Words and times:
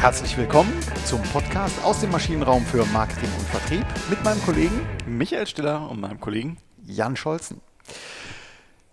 Herzlich 0.00 0.34
willkommen 0.38 0.72
zum 1.04 1.22
Podcast 1.24 1.84
aus 1.84 2.00
dem 2.00 2.10
Maschinenraum 2.10 2.64
für 2.64 2.86
Marketing 2.86 3.28
und 3.38 3.46
Vertrieb 3.48 3.84
mit 4.08 4.24
meinem 4.24 4.42
Kollegen 4.42 4.80
Michael 5.06 5.46
Stiller 5.46 5.90
und 5.90 6.00
meinem 6.00 6.18
Kollegen 6.18 6.56
Jan 6.86 7.16
Scholzen. 7.16 7.60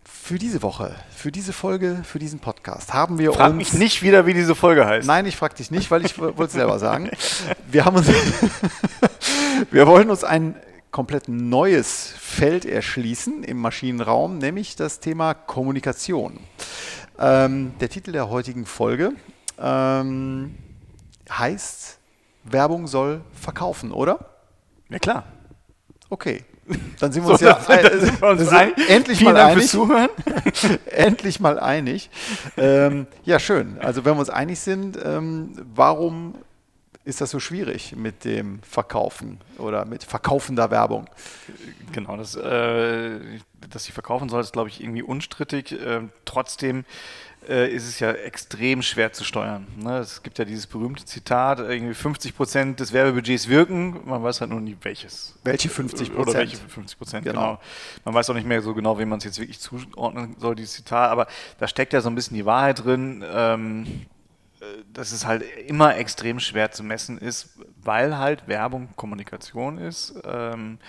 Für 0.04 0.38
diese 0.38 0.62
Woche, 0.62 0.94
für 1.16 1.32
diese 1.32 1.54
Folge, 1.54 2.02
für 2.04 2.20
diesen 2.20 2.40
Podcast 2.40 2.94
haben 2.94 3.20
wir 3.20 3.32
Frag 3.32 3.52
uns. 3.52 3.56
mich 3.56 3.74
nicht 3.74 4.04
wieder, 4.04 4.26
wie 4.26 4.34
diese 4.34 4.54
Folge 4.54 4.86
heißt. 4.86 5.08
Nein, 5.08 5.26
ich 5.26 5.38
frage 5.38 5.56
dich 5.56 5.72
nicht, 5.72 5.90
weil 5.92 6.06
ich 6.06 6.20
wollte 6.20 6.44
es 6.44 6.52
selber 6.52 6.78
sagen. 6.78 7.10
Wir 7.72 7.86
haben 7.86 7.96
uns. 7.96 8.10
wir 9.72 9.88
wollen 9.88 10.10
uns 10.10 10.26
ein 10.26 10.58
komplett 10.92 11.30
neues 11.30 12.14
Feld 12.20 12.66
erschließen 12.66 13.46
im 13.46 13.60
Maschinenraum, 13.60 14.40
nämlich 14.40 14.76
das 14.76 15.00
Thema 15.00 15.36
Kommunikation. 15.36 16.42
Ähm, 17.18 17.72
der 17.80 17.88
Titel 17.88 18.12
der 18.12 18.30
heutigen 18.30 18.66
Folge 18.66 19.14
ähm, 19.58 20.58
heißt 21.32 22.00
Werbung 22.44 22.88
soll 22.88 23.22
verkaufen, 23.34 23.92
oder? 23.92 24.20
Ja 24.90 25.00
klar. 25.00 25.24
Okay. 26.10 26.44
Dann 27.00 27.12
sind 27.12 27.24
wir 27.26 27.32
uns 27.32 27.40
So, 27.40 27.46
ja 27.46 27.60
dann 27.68 28.00
sind 28.00 28.22
wir 28.22 28.28
uns 28.30 28.48
einig. 28.50 28.90
endlich 28.90 29.18
Vielen 29.20 29.34
mal 29.34 29.40
Dank 29.40 29.52
einig. 29.54 29.70
fürs 29.70 29.72
Zuhören. 29.72 30.10
endlich 30.92 31.40
mal 31.40 31.60
einig. 31.60 32.10
Ähm, 32.58 33.08
ja, 33.24 33.40
schön. 33.40 33.78
Also 33.80 34.06
wenn 34.06 34.16
wir 34.16 34.20
uns 34.20 34.30
einig 34.30 34.60
sind, 34.60 34.98
ähm, 35.04 35.52
warum 35.76 36.36
ist 37.06 37.22
das 37.22 37.32
so 37.32 37.40
schwierig 37.40 37.96
mit 37.96 38.26
dem 38.26 38.62
Verkaufen 38.64 39.40
oder 39.60 39.86
mit 39.86 40.04
verkaufender 40.04 40.72
Werbung? 40.72 41.08
Genau, 41.94 42.18
das, 42.18 42.36
äh, 42.36 43.20
dass 43.70 43.86
sie 43.86 43.94
verkaufen 43.94 44.28
soll, 44.28 44.42
ist, 44.42 44.52
glaube 44.52 44.68
ich, 44.68 44.82
irgendwie 44.84 45.04
unstrittig. 45.04 45.74
Ähm, 45.86 46.10
trotzdem 46.26 46.84
äh, 47.48 47.70
ist 47.70 47.88
es 47.88 48.00
ja 48.00 48.12
extrem 48.12 48.82
schwer 48.82 49.14
zu 49.14 49.24
steuern. 49.24 49.68
Ne? 49.78 50.00
Es 50.00 50.22
gibt 50.24 50.38
ja 50.38 50.46
dieses 50.46 50.68
berühmte 50.68 51.06
Zitat, 51.06 51.60
irgendwie 51.60 51.94
50 51.94 52.36
Prozent 52.36 52.80
des 52.80 52.94
Werbebudgets 52.94 53.48
wirken, 53.48 54.02
man 54.06 54.24
weiß 54.24 54.42
halt 54.42 54.52
nur 54.52 54.60
nie 54.60 54.78
welches. 54.82 55.38
Welche 55.44 55.70
50% 55.70 56.16
Oder 56.16 56.34
welche 56.34 56.58
Prozent? 56.58 56.72
50 56.72 56.98
Prozent, 56.98 57.24
Genau. 57.26 57.40
genau. 57.42 57.60
Man 58.06 58.14
weiß 58.14 58.30
auch 58.30 58.34
nicht 58.34 58.48
mehr 58.48 58.62
so 58.62 58.74
genau, 58.74 58.98
wem 58.98 59.10
man 59.10 59.20
es 59.20 59.26
jetzt 59.26 59.40
wirklich 59.40 59.60
zuordnen 59.60 60.36
soll, 60.40 60.56
dieses 60.56 60.74
Zitat, 60.74 61.10
aber 61.10 61.28
da 61.60 61.68
steckt 61.68 61.94
ja 61.94 62.02
so 62.02 62.10
ein 62.10 62.16
bisschen 62.16 62.36
die 62.36 62.46
Wahrheit 62.46 62.84
drin, 62.84 63.24
ähm, 63.28 64.06
äh, 64.60 64.66
dass 64.94 65.12
es 65.12 65.26
halt 65.26 65.44
immer 65.68 65.96
extrem 65.98 66.40
schwer 66.40 66.72
zu 66.72 66.84
messen 66.84 67.18
ist, 67.18 67.58
weil 67.82 68.18
halt 68.18 68.48
Werbung 68.48 68.90
Kommunikation 68.96 69.78
ist 69.78 70.16
ähm, 70.26 70.80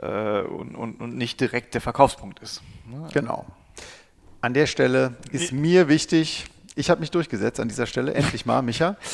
äh, 0.00 0.40
und, 0.42 0.74
und, 0.74 1.00
und 1.00 1.16
nicht 1.16 1.40
direkt 1.40 1.74
der 1.74 1.80
Verkaufspunkt 1.80 2.40
ist. 2.40 2.62
Ne? 2.86 3.08
Genau. 3.12 3.46
An 4.42 4.54
der 4.54 4.66
Stelle 4.66 5.16
ist 5.32 5.52
mir 5.52 5.88
wichtig, 5.88 6.46
ich 6.74 6.88
habe 6.88 7.00
mich 7.00 7.10
durchgesetzt 7.10 7.60
an 7.60 7.68
dieser 7.68 7.84
Stelle, 7.84 8.14
endlich 8.14 8.46
mal, 8.46 8.62
Micha. 8.62 8.96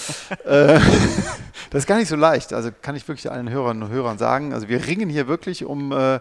Äh, 0.44 0.78
das 1.70 1.82
ist 1.82 1.86
gar 1.86 1.98
nicht 1.98 2.08
so 2.08 2.14
leicht, 2.14 2.52
also 2.52 2.70
kann 2.82 2.94
ich 2.94 3.06
wirklich 3.08 3.30
allen 3.30 3.50
Hörern 3.50 3.82
und 3.82 3.88
Hörern 3.90 4.18
sagen. 4.18 4.52
Also 4.52 4.68
wir 4.68 4.86
ringen 4.86 5.08
hier 5.08 5.26
wirklich 5.26 5.64
um 5.64 5.90
äh, 5.90 6.20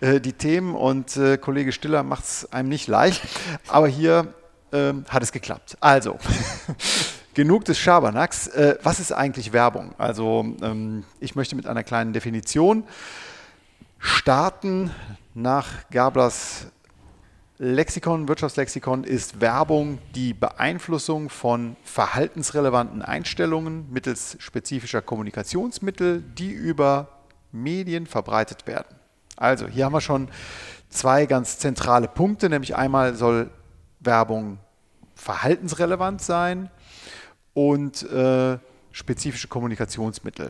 äh, 0.00 0.20
die 0.20 0.32
Themen 0.32 0.74
und 0.74 1.18
Kollege 1.40 1.70
Stiller 1.70 2.02
macht 2.02 2.24
es 2.24 2.52
einem 2.52 2.68
nicht 2.68 2.88
leicht, 2.88 3.22
aber 3.68 3.86
hier 3.86 4.34
ähm, 4.72 5.04
hat 5.08 5.22
es 5.22 5.30
geklappt. 5.30 5.76
Also, 5.80 6.18
genug 7.34 7.64
des 7.64 7.78
Schabernacks. 7.78 8.50
Was 8.82 8.98
ist 8.98 9.12
eigentlich 9.12 9.52
Werbung? 9.52 9.94
Also 9.98 10.44
ähm, 10.62 11.04
ich 11.20 11.36
möchte 11.36 11.54
mit 11.54 11.66
einer 11.66 11.84
kleinen 11.84 12.12
Definition 12.12 12.82
starten 14.00 14.90
nach 15.34 15.88
Gablers 15.90 16.66
Lexikon, 17.62 18.26
Wirtschaftslexikon 18.26 19.04
ist 19.04 19.42
Werbung 19.42 19.98
die 20.14 20.32
Beeinflussung 20.32 21.28
von 21.28 21.76
verhaltensrelevanten 21.82 23.02
Einstellungen 23.02 23.92
mittels 23.92 24.38
spezifischer 24.40 25.02
Kommunikationsmittel, 25.02 26.22
die 26.22 26.52
über 26.52 27.08
Medien 27.52 28.06
verbreitet 28.06 28.66
werden. 28.66 28.96
Also 29.36 29.66
hier 29.68 29.84
haben 29.84 29.92
wir 29.92 30.00
schon 30.00 30.30
zwei 30.88 31.26
ganz 31.26 31.58
zentrale 31.58 32.08
Punkte, 32.08 32.48
nämlich 32.48 32.76
einmal 32.76 33.14
soll 33.14 33.50
Werbung 33.98 34.56
verhaltensrelevant 35.14 36.22
sein 36.22 36.70
und 37.52 38.10
äh, 38.10 38.56
spezifische 38.90 39.48
Kommunikationsmittel. 39.48 40.48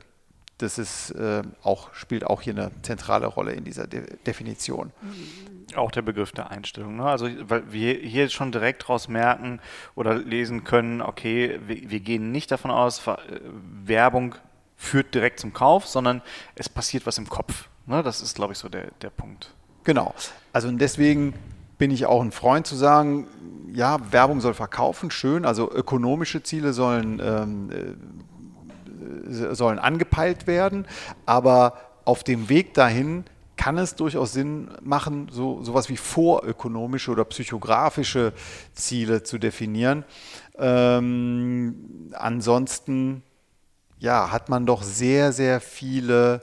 Das 0.62 0.78
ist, 0.78 1.10
äh, 1.12 1.42
auch, 1.62 1.94
spielt 1.94 2.24
auch 2.24 2.42
hier 2.42 2.54
eine 2.54 2.70
zentrale 2.82 3.26
Rolle 3.26 3.52
in 3.52 3.64
dieser 3.64 3.86
De 3.86 4.16
Definition. 4.26 4.92
Auch 5.74 5.90
der 5.90 6.02
Begriff 6.02 6.32
der 6.32 6.50
Einstellung. 6.50 6.96
Ne? 6.96 7.04
Also, 7.04 7.28
weil 7.48 7.72
wir 7.72 7.94
hier 7.94 8.28
schon 8.28 8.52
direkt 8.52 8.82
daraus 8.82 9.08
merken 9.08 9.60
oder 9.94 10.14
lesen 10.14 10.64
können, 10.64 11.00
okay, 11.00 11.60
wir, 11.66 11.90
wir 11.90 12.00
gehen 12.00 12.32
nicht 12.32 12.50
davon 12.50 12.70
aus, 12.70 13.06
äh, 13.06 13.16
Werbung 13.84 14.34
führt 14.76 15.14
direkt 15.14 15.40
zum 15.40 15.52
Kauf, 15.52 15.86
sondern 15.86 16.22
es 16.54 16.68
passiert 16.68 17.06
was 17.06 17.18
im 17.18 17.28
Kopf. 17.28 17.68
Ne? 17.86 18.02
Das 18.02 18.20
ist, 18.20 18.34
glaube 18.34 18.52
ich, 18.52 18.58
so 18.58 18.68
der, 18.68 18.90
der 19.02 19.10
Punkt. 19.10 19.54
Genau. 19.84 20.14
Also 20.52 20.70
deswegen 20.70 21.34
bin 21.78 21.90
ich 21.90 22.04
auch 22.06 22.20
ein 22.20 22.32
Freund 22.32 22.66
zu 22.66 22.76
sagen, 22.76 23.26
ja, 23.72 23.98
Werbung 24.12 24.40
soll 24.40 24.54
verkaufen, 24.54 25.10
schön. 25.10 25.44
Also 25.44 25.70
ökonomische 25.70 26.42
Ziele 26.42 26.72
sollen, 26.72 27.20
ähm, 27.24 27.70
äh, 27.70 27.94
sollen 29.26 29.78
angepeilt 29.78 30.46
werden, 30.46 30.86
aber 31.26 31.74
auf 32.04 32.24
dem 32.24 32.48
Weg 32.48 32.74
dahin 32.74 33.24
kann 33.56 33.76
es 33.76 33.94
durchaus 33.94 34.32
Sinn 34.32 34.70
machen, 34.80 35.28
so 35.30 35.62
sowas 35.62 35.90
wie 35.90 35.98
vorökonomische 35.98 37.10
oder 37.10 37.26
psychografische 37.26 38.32
Ziele 38.72 39.22
zu 39.22 39.36
definieren. 39.36 40.04
Ähm, 40.58 42.10
ansonsten 42.14 43.22
ja, 43.98 44.32
hat 44.32 44.48
man 44.48 44.64
doch 44.64 44.82
sehr, 44.82 45.32
sehr 45.32 45.60
viele 45.60 46.42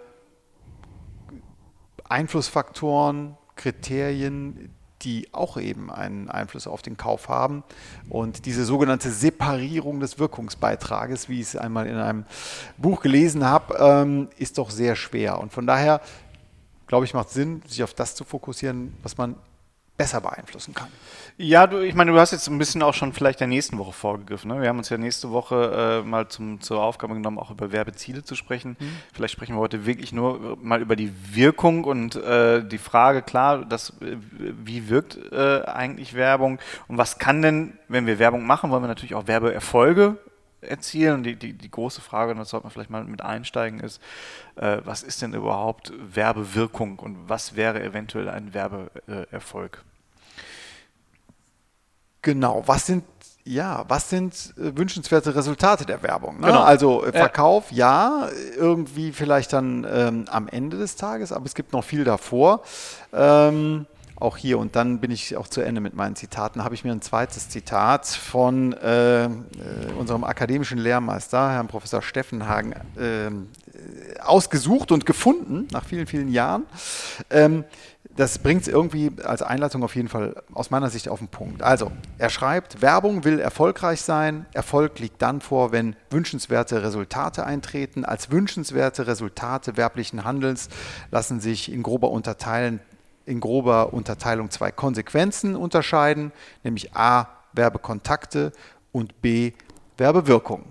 Einflussfaktoren, 2.07 3.35
Kriterien, 3.55 4.76
die 5.03 5.33
auch 5.33 5.57
eben 5.57 5.91
einen 5.91 6.29
Einfluss 6.29 6.67
auf 6.67 6.81
den 6.81 6.97
Kauf 6.97 7.29
haben. 7.29 7.63
Und 8.09 8.45
diese 8.45 8.65
sogenannte 8.65 9.11
Separierung 9.11 9.99
des 9.99 10.19
Wirkungsbeitrages, 10.19 11.29
wie 11.29 11.39
ich 11.39 11.47
es 11.47 11.55
einmal 11.55 11.87
in 11.87 11.97
einem 11.97 12.25
Buch 12.77 13.01
gelesen 13.01 13.45
habe, 13.45 13.75
ähm, 13.79 14.29
ist 14.37 14.57
doch 14.57 14.69
sehr 14.69 14.95
schwer. 14.95 15.39
Und 15.39 15.53
von 15.53 15.67
daher, 15.67 16.01
glaube 16.87 17.05
ich, 17.05 17.13
macht 17.13 17.29
Sinn, 17.29 17.61
sich 17.67 17.83
auf 17.83 17.93
das 17.93 18.15
zu 18.15 18.23
fokussieren, 18.23 18.95
was 19.03 19.17
man 19.17 19.35
besser 19.97 20.21
beeinflussen 20.21 20.75
kann. 20.75 20.87
Ja, 21.39 21.67
du, 21.67 21.81
ich 21.81 21.95
meine, 21.95 22.11
du 22.11 22.19
hast 22.19 22.31
jetzt 22.31 22.47
ein 22.47 22.57
bisschen 22.57 22.81
auch 22.83 22.93
schon 22.93 23.13
vielleicht 23.13 23.39
der 23.39 23.47
nächsten 23.47 23.77
Woche 23.77 23.93
vorgegriffen. 23.93 24.49
Ne? 24.49 24.61
Wir 24.61 24.69
haben 24.69 24.77
uns 24.77 24.89
ja 24.89 24.97
nächste 24.97 25.31
Woche 25.31 26.01
äh, 26.03 26.07
mal 26.07 26.27
zum, 26.27 26.61
zur 26.61 26.81
Aufgabe 26.81 27.13
genommen, 27.15 27.37
auch 27.39 27.51
über 27.51 27.71
Werbeziele 27.71 28.23
zu 28.23 28.35
sprechen. 28.35 28.77
Vielleicht 29.13 29.33
sprechen 29.33 29.55
wir 29.55 29.59
heute 29.59 29.85
wirklich 29.85 30.11
nur 30.13 30.57
mal 30.61 30.81
über 30.81 30.95
die 30.95 31.11
Wirkung 31.31 31.83
und 31.83 32.15
äh, 32.15 32.63
die 32.63 32.77
Frage, 32.77 33.21
klar, 33.21 33.65
das, 33.65 33.89
äh, 34.01 34.17
wie 34.39 34.89
wirkt 34.89 35.19
äh, 35.31 35.63
eigentlich 35.65 36.13
Werbung 36.13 36.59
und 36.87 36.97
was 36.97 37.19
kann 37.19 37.41
denn, 37.41 37.73
wenn 37.87 38.05
wir 38.05 38.19
Werbung 38.19 38.45
machen, 38.45 38.69
wollen 38.69 38.83
wir 38.83 38.87
natürlich 38.87 39.15
auch 39.15 39.27
Werbeerfolge 39.27 40.17
erzielen. 40.67 41.15
Und 41.15 41.23
die, 41.23 41.35
die, 41.35 41.53
die 41.53 41.71
große 41.71 42.01
Frage, 42.01 42.31
und 42.31 42.37
das 42.37 42.49
sollte 42.49 42.65
man 42.65 42.71
vielleicht 42.71 42.89
mal 42.89 43.03
mit 43.03 43.21
einsteigen, 43.21 43.79
ist, 43.79 44.01
äh, 44.55 44.79
was 44.83 45.03
ist 45.03 45.21
denn 45.21 45.33
überhaupt 45.33 45.91
Werbewirkung 45.97 46.99
und 46.99 47.29
was 47.29 47.55
wäre 47.55 47.83
eventuell 47.83 48.29
ein 48.29 48.53
Werbeerfolg? 48.53 49.83
Genau, 52.21 52.63
was 52.65 52.85
sind 52.85 53.03
ja, 53.47 53.85
was 53.87 54.09
sind 54.09 54.53
äh, 54.57 54.75
wünschenswerte 54.77 55.33
Resultate 55.33 55.85
der 55.85 56.03
Werbung? 56.03 56.39
Ne? 56.41 56.47
Genau. 56.47 56.61
Also 56.61 57.03
äh, 57.03 57.07
Ja. 57.07 57.11
Verkauf, 57.13 57.71
ja, 57.71 58.27
irgendwie 58.57 59.13
vielleicht 59.13 59.53
dann 59.53 59.87
ähm, 59.89 60.25
am 60.29 60.47
Ende 60.49 60.77
des 60.77 60.97
Tages, 60.97 61.31
aber 61.31 61.45
es 61.45 61.55
gibt 61.55 61.71
noch 61.71 61.83
viel 61.83 62.03
davor. 62.03 62.61
Ähm, 63.13 63.85
auch 64.19 64.37
hier, 64.37 64.57
und 64.57 64.75
dann 64.75 64.99
bin 64.99 65.11
ich 65.11 65.37
auch 65.37 65.47
zu 65.47 65.61
Ende 65.61 65.81
mit 65.81 65.95
meinen 65.95 66.15
Zitaten, 66.15 66.63
habe 66.63 66.75
ich 66.75 66.83
mir 66.83 66.91
ein 66.91 67.01
zweites 67.01 67.49
Zitat 67.49 68.07
von 68.07 68.73
äh, 68.73 69.25
äh, 69.25 69.29
unserem 69.97 70.23
akademischen 70.23 70.77
Lehrmeister, 70.77 71.51
Herrn 71.51 71.67
Professor 71.67 72.01
Steffenhagen, 72.01 72.73
äh, 72.97 73.29
ausgesucht 74.21 74.91
und 74.91 75.05
gefunden, 75.05 75.67
nach 75.71 75.85
vielen, 75.85 76.07
vielen 76.07 76.29
Jahren. 76.29 76.63
Ähm, 77.29 77.63
das 78.17 78.39
bringt 78.39 78.63
es 78.63 78.67
irgendwie 78.67 79.11
als 79.23 79.43
Einleitung 79.43 79.83
auf 79.83 79.95
jeden 79.95 80.07
Fall 80.07 80.41
aus 80.51 80.71
meiner 80.71 80.89
Sicht 80.89 81.07
auf 81.07 81.19
den 81.19 81.27
Punkt. 81.27 81.61
Also, 81.61 81.91
er 82.17 82.31
schreibt, 82.31 82.81
Werbung 82.81 83.23
will 83.23 83.39
erfolgreich 83.39 84.01
sein. 84.01 84.47
Erfolg 84.53 84.97
liegt 84.97 85.21
dann 85.21 85.39
vor, 85.39 85.71
wenn 85.71 85.95
wünschenswerte 86.09 86.81
Resultate 86.81 87.45
eintreten. 87.45 88.05
Als 88.05 88.31
wünschenswerte 88.31 89.05
Resultate 89.05 89.77
werblichen 89.77 90.23
Handelns 90.23 90.69
lassen 91.11 91.39
sich 91.39 91.71
in 91.71 91.83
grober, 91.83 92.09
Unterteilen, 92.09 92.79
in 93.27 93.39
grober 93.39 93.93
Unterteilung 93.93 94.49
zwei 94.49 94.71
Konsequenzen 94.71 95.55
unterscheiden, 95.55 96.31
nämlich 96.63 96.95
A, 96.95 97.27
Werbekontakte 97.53 98.53
und 98.91 99.21
B, 99.21 99.51
Werbewirkung. 99.97 100.63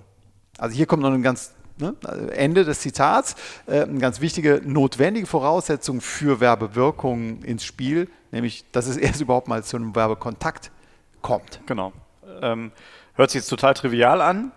Also 0.58 0.74
hier 0.74 0.86
kommt 0.86 1.02
noch 1.02 1.12
ein 1.12 1.22
ganz 1.22 1.54
ne, 1.78 1.94
Ende 2.34 2.64
des 2.64 2.80
Zitats, 2.80 3.36
äh, 3.66 3.82
eine 3.82 3.98
ganz 3.98 4.20
wichtige, 4.20 4.62
notwendige 4.64 5.26
Voraussetzung 5.26 6.00
für 6.00 6.40
Werbewirkung 6.40 7.42
ins 7.42 7.64
Spiel, 7.64 8.08
nämlich, 8.32 8.64
dass 8.72 8.86
es 8.86 8.96
erst 8.96 9.20
überhaupt 9.20 9.48
mal 9.48 9.62
zu 9.62 9.76
einem 9.76 9.94
Werbekontakt 9.94 10.70
kommt. 11.20 11.60
Genau. 11.66 11.92
Ähm, 12.40 12.72
hört 13.14 13.30
sich 13.30 13.40
jetzt 13.40 13.48
total 13.48 13.74
trivial 13.74 14.22
an, 14.22 14.52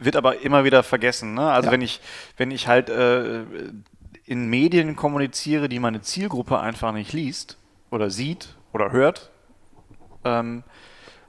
wird 0.00 0.16
aber 0.16 0.42
immer 0.42 0.64
wieder 0.64 0.82
vergessen. 0.82 1.34
Ne? 1.34 1.48
Also 1.48 1.68
Ja. 1.68 1.72
wenn 1.72 1.82
ich, 1.82 2.00
wenn 2.36 2.50
ich 2.50 2.66
halt 2.66 2.88
äh, 2.88 3.44
in 4.28 4.50
Medien 4.50 4.94
kommuniziere, 4.94 5.68
die 5.70 5.78
meine 5.78 6.02
Zielgruppe 6.02 6.60
einfach 6.60 6.92
nicht 6.92 7.12
liest 7.14 7.56
oder 7.90 8.10
sieht 8.10 8.56
oder 8.74 8.92
hört, 8.92 9.30
ähm, 10.24 10.62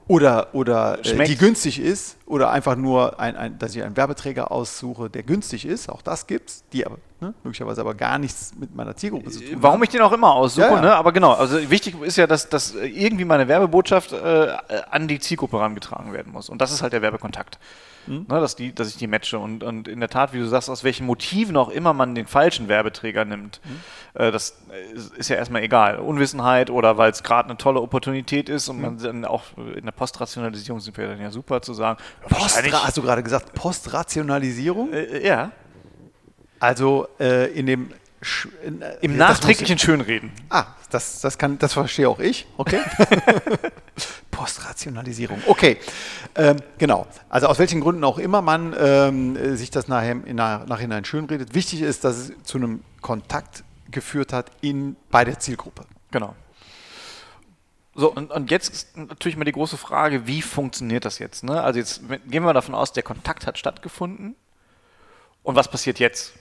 Oder, 0.06 0.54
oder 0.54 0.98
äh, 0.98 1.04
Schmeckt. 1.04 1.30
die 1.30 1.36
günstig 1.36 1.78
ist, 1.78 2.18
oder 2.26 2.50
einfach 2.50 2.76
nur, 2.76 3.18
ein, 3.18 3.36
ein, 3.36 3.58
dass 3.58 3.74
ich 3.74 3.82
einen 3.82 3.96
Werbeträger 3.96 4.50
aussuche, 4.52 5.08
der 5.08 5.22
günstig 5.22 5.64
ist, 5.64 5.88
auch 5.88 6.02
das 6.02 6.26
gibt's, 6.26 6.64
die 6.72 6.84
aber 6.84 6.98
ne, 7.20 7.34
möglicherweise 7.44 7.80
aber 7.80 7.94
gar 7.94 8.18
nichts 8.18 8.52
mit 8.58 8.74
meiner 8.74 8.96
Zielgruppe 8.96 9.30
zu 9.30 9.40
tun 9.40 9.48
Warum 9.60 9.74
haben. 9.76 9.82
ich 9.84 9.88
den 9.90 10.00
auch 10.02 10.12
immer 10.12 10.32
aussuche, 10.34 10.66
Ja, 10.66 10.74
ja. 10.76 10.80
Ne? 10.80 10.94
aber 10.94 11.12
genau, 11.12 11.32
also 11.32 11.70
wichtig 11.70 12.00
ist 12.02 12.16
ja, 12.16 12.26
dass, 12.26 12.48
dass 12.48 12.74
irgendwie 12.74 13.24
meine 13.24 13.48
Werbebotschaft 13.48 14.12
äh, 14.12 14.54
an 14.90 15.08
die 15.08 15.18
Zielgruppe 15.18 15.58
herangetragen 15.58 16.12
werden 16.12 16.32
muss. 16.32 16.48
Und 16.48 16.60
das 16.60 16.72
ist 16.72 16.82
halt 16.82 16.92
der 16.92 17.02
Werbekontakt. 17.02 17.58
Mhm. 18.06 18.24
Ne, 18.30 18.40
dass, 18.40 18.56
die, 18.56 18.74
dass 18.74 18.88
ich 18.88 18.96
die 18.96 19.06
matche. 19.06 19.38
Und, 19.38 19.62
und 19.62 19.86
in 19.86 20.00
der 20.00 20.08
Tat, 20.08 20.32
wie 20.32 20.38
du 20.38 20.46
sagst, 20.46 20.70
aus 20.70 20.84
welchen 20.84 21.04
Motiven 21.04 21.54
auch 21.58 21.68
immer 21.68 21.92
man 21.92 22.14
den 22.14 22.26
falschen 22.26 22.66
Werbeträger 22.66 23.26
nimmt, 23.26 23.60
Mhm. 23.62 24.20
äh, 24.20 24.30
das 24.32 24.56
ist- 25.18 25.28
ja 25.28 25.36
erstmal 25.36 25.62
egal. 25.62 25.98
Unwissenheit 25.98 26.70
oder 26.70 26.96
weil 26.96 27.10
es 27.10 27.22
gerade 27.22 27.50
eine 27.50 27.58
tolle 27.58 27.80
Opportunität 27.82 28.48
ist 28.48 28.68
Mhm. 28.68 28.74
und 28.74 28.80
man 28.80 28.98
dann 28.98 29.24
auch 29.26 29.42
in 29.76 29.84
der 29.84 29.92
Postrationalisierung 29.92 30.80
sind 30.80 30.96
wir 30.96 31.08
dann 31.08 31.20
ja 31.20 31.30
super 31.30 31.60
zu 31.60 31.74
sagen. 31.74 31.98
ja, 32.22 32.28
Post, 32.28 32.40
wahrscheinlich- 32.56 32.72
hast 32.72 32.96
du 32.96 33.02
gerade 33.02 33.22
gesagt, 33.22 33.52
Postrationalisierung? 33.54 34.92
äh, 34.92 35.26
ja, 35.26 35.50
Also 36.60 37.08
äh, 37.18 37.50
in 37.52 37.66
dem 37.66 37.90
Sch 38.22 38.48
in, 38.64 38.82
äh, 38.82 38.96
im 39.00 39.16
nachträglichen 39.16 39.78
Schönreden. 39.78 40.30
Ah, 40.50 40.66
das, 40.90 41.20
das, 41.20 41.38
kann, 41.38 41.58
das 41.58 41.72
verstehe 41.72 42.08
auch 42.08 42.20
ich. 42.20 42.46
Okay. 42.58 42.80
Postrationalisierung. 44.30 45.42
Okay. 45.46 45.78
Ähm, 46.34 46.56
genau. 46.78 47.06
Also 47.30 47.46
aus 47.46 47.58
welchen 47.58 47.80
Gründen 47.80 48.04
auch 48.04 48.18
immer 48.18 48.42
man 48.42 48.74
ähm, 48.78 49.36
äh, 49.36 49.56
sich 49.56 49.70
das 49.70 49.88
nachher 49.88 50.14
nach, 50.14 50.66
Nachhinein 50.66 51.04
schönredet. 51.04 51.54
Wichtig 51.54 51.80
ist, 51.80 52.04
dass 52.04 52.16
es 52.16 52.32
zu 52.44 52.58
einem 52.58 52.82
Kontakt 53.00 53.64
geführt 53.90 54.32
hat 54.32 54.50
in, 54.60 54.96
bei 55.10 55.24
der 55.24 55.38
Zielgruppe. 55.38 55.86
Genau. 56.10 56.34
So, 57.94 58.12
und, 58.12 58.30
und 58.30 58.50
jetzt 58.50 58.68
ist 58.68 58.96
natürlich 58.96 59.36
mal 59.36 59.44
die 59.44 59.52
große 59.52 59.76
Frage, 59.76 60.26
wie 60.26 60.42
funktioniert 60.42 61.04
das 61.04 61.18
jetzt? 61.18 61.42
Ne? 61.42 61.62
Also 61.62 61.78
jetzt 61.78 62.02
gehen 62.28 62.44
wir 62.44 62.52
davon 62.52 62.74
aus, 62.74 62.92
der 62.92 63.02
Kontakt 63.02 63.46
hat 63.46 63.58
stattgefunden. 63.58 64.36
Und 65.42 65.56
was 65.56 65.68
passiert 65.68 65.98
jetzt? 65.98 66.32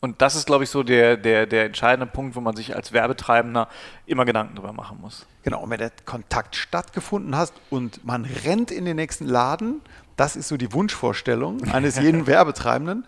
Und 0.00 0.22
das 0.22 0.34
ist, 0.34 0.46
glaube 0.46 0.64
ich, 0.64 0.70
so 0.70 0.82
der, 0.82 1.18
der, 1.18 1.46
der 1.46 1.66
entscheidende 1.66 2.06
Punkt, 2.06 2.34
wo 2.34 2.40
man 2.40 2.56
sich 2.56 2.74
als 2.74 2.92
Werbetreibender 2.92 3.68
immer 4.06 4.24
Gedanken 4.24 4.56
drüber 4.56 4.72
machen 4.72 4.98
muss. 5.00 5.26
Genau, 5.42 5.62
und 5.62 5.70
wenn 5.70 5.78
der 5.78 5.92
Kontakt 6.06 6.56
stattgefunden 6.56 7.36
hat 7.36 7.52
und 7.68 8.04
man 8.04 8.24
rennt 8.24 8.70
in 8.70 8.86
den 8.86 8.96
nächsten 8.96 9.26
Laden, 9.26 9.82
das 10.16 10.36
ist 10.36 10.48
so 10.48 10.56
die 10.56 10.72
Wunschvorstellung 10.72 11.64
eines 11.70 11.96
jeden 12.00 12.26
Werbetreibenden. 12.26 13.06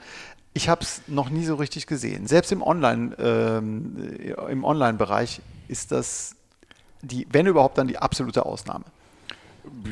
Ich 0.52 0.68
habe 0.68 0.82
es 0.82 1.02
noch 1.06 1.30
nie 1.30 1.46
so 1.46 1.54
richtig 1.54 1.86
gesehen. 1.86 2.26
Selbst 2.26 2.52
im 2.52 2.62
Online, 2.62 3.16
ähm, 3.18 3.96
äh, 4.18 4.52
im 4.52 4.64
Online-Bereich 4.64 5.40
ist 5.68 5.92
das 5.92 6.36
die, 7.00 7.26
wenn 7.30 7.46
überhaupt, 7.46 7.78
dann 7.78 7.88
die 7.88 7.98
absolute 7.98 8.46
Ausnahme. 8.46 8.84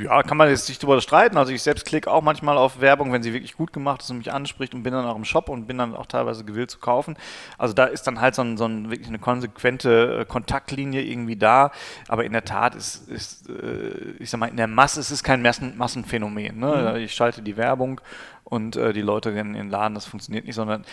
Ja, 0.02 0.22
kann 0.22 0.36
man 0.36 0.48
jetzt 0.48 0.68
nicht 0.68 0.82
drüber 0.82 1.00
streiten. 1.00 1.36
Also 1.36 1.52
ich 1.52 1.62
selbst 1.62 1.86
klicke 1.86 2.10
auch 2.10 2.22
manchmal 2.22 2.58
auf 2.58 2.80
Werbung, 2.80 3.12
wenn 3.12 3.22
sie 3.22 3.32
wirklich 3.32 3.56
gut 3.56 3.72
gemacht 3.72 4.02
ist 4.02 4.10
und 4.10 4.18
mich 4.18 4.32
anspricht 4.32 4.74
und 4.74 4.82
bin 4.82 4.92
dann 4.92 5.04
auch 5.04 5.14
im 5.16 5.24
Shop 5.24 5.48
und 5.48 5.66
bin 5.66 5.78
dann 5.78 5.94
auch 5.94 6.06
teilweise 6.06 6.44
gewillt 6.44 6.70
zu 6.70 6.78
kaufen. 6.78 7.16
Also 7.56 7.72
da 7.72 7.84
ist 7.84 8.06
dann 8.06 8.20
halt 8.20 8.34
so, 8.34 8.42
ein, 8.42 8.56
so 8.56 8.64
ein, 8.64 8.90
wirklich 8.90 9.08
eine 9.08 9.20
konsequente 9.20 10.20
äh, 10.20 10.24
Kontaktlinie 10.24 11.02
irgendwie 11.02 11.36
da. 11.36 11.70
Aber 12.08 12.24
in 12.24 12.32
der 12.32 12.44
Tat 12.44 12.74
ist, 12.74 13.08
ist 13.08 13.48
äh, 13.48 14.14
ich 14.18 14.30
sag 14.30 14.40
mal, 14.40 14.48
in 14.48 14.56
der 14.56 14.66
Masse 14.66 14.98
es 14.98 15.12
ist 15.12 15.22
kein 15.22 15.40
Massen, 15.40 15.76
Massenphänomen. 15.76 16.58
Ne? 16.58 16.98
Ich 17.00 17.14
schalte 17.14 17.42
die 17.42 17.56
Werbung 17.56 18.00
und 18.44 18.74
äh, 18.74 18.92
die 18.92 19.02
Leute 19.02 19.32
rennen 19.32 19.54
in 19.54 19.66
den 19.66 19.70
Laden, 19.70 19.94
das 19.94 20.06
funktioniert 20.06 20.46
nicht, 20.46 20.56
sondern 20.56 20.84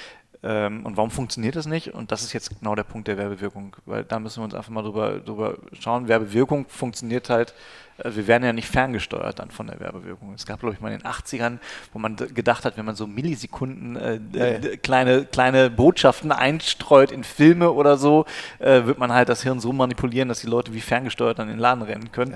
ähm, 0.43 0.85
und 0.85 0.97
warum 0.97 1.09
funktioniert 1.11 1.55
das 1.55 1.65
nicht? 1.65 1.93
Und 1.93 2.11
das 2.11 2.21
ist 2.23 2.33
jetzt 2.33 2.59
genau 2.59 2.75
der 2.75 2.83
Punkt 2.83 3.07
der 3.07 3.17
Werbewirkung, 3.17 3.75
weil 3.85 4.03
da 4.03 4.19
müssen 4.19 4.39
wir 4.41 4.45
uns 4.45 4.53
einfach 4.53 4.69
mal 4.71 4.83
drüber, 4.83 5.19
drüber 5.19 5.55
schauen. 5.79 6.07
Werbewirkung 6.07 6.65
funktioniert 6.69 7.29
halt, 7.29 7.53
äh, 7.97 8.11
wir 8.13 8.27
werden 8.27 8.43
ja 8.43 8.53
nicht 8.53 8.67
ferngesteuert 8.67 9.39
dann 9.39 9.49
von 9.51 9.67
der 9.67 9.79
Werbewirkung. 9.79 10.33
Es 10.35 10.45
gab, 10.45 10.59
glaube 10.59 10.75
ich, 10.75 10.81
mal 10.81 10.91
in 10.91 10.99
den 10.99 11.07
80ern, 11.07 11.57
wo 11.91 11.99
man 11.99 12.15
gedacht 12.15 12.65
hat, 12.65 12.77
wenn 12.77 12.85
man 12.85 12.95
so 12.95 13.07
Millisekunden 13.07 13.95
äh, 13.95 14.19
d- 14.19 14.77
kleine, 14.77 15.25
kleine 15.25 15.69
Botschaften 15.69 16.31
einstreut 16.31 17.11
in 17.11 17.23
Filme 17.23 17.71
oder 17.71 17.97
so, 17.97 18.25
äh, 18.59 18.85
wird 18.85 18.99
man 18.99 19.11
halt 19.11 19.29
das 19.29 19.43
Hirn 19.43 19.59
so 19.59 19.73
manipulieren, 19.73 20.29
dass 20.29 20.41
die 20.41 20.47
Leute 20.47 20.73
wie 20.73 20.81
ferngesteuert 20.81 21.39
dann 21.39 21.47
in 21.49 21.55
den 21.55 21.59
Laden 21.61 21.81
rennen 21.81 22.11
können. 22.11 22.33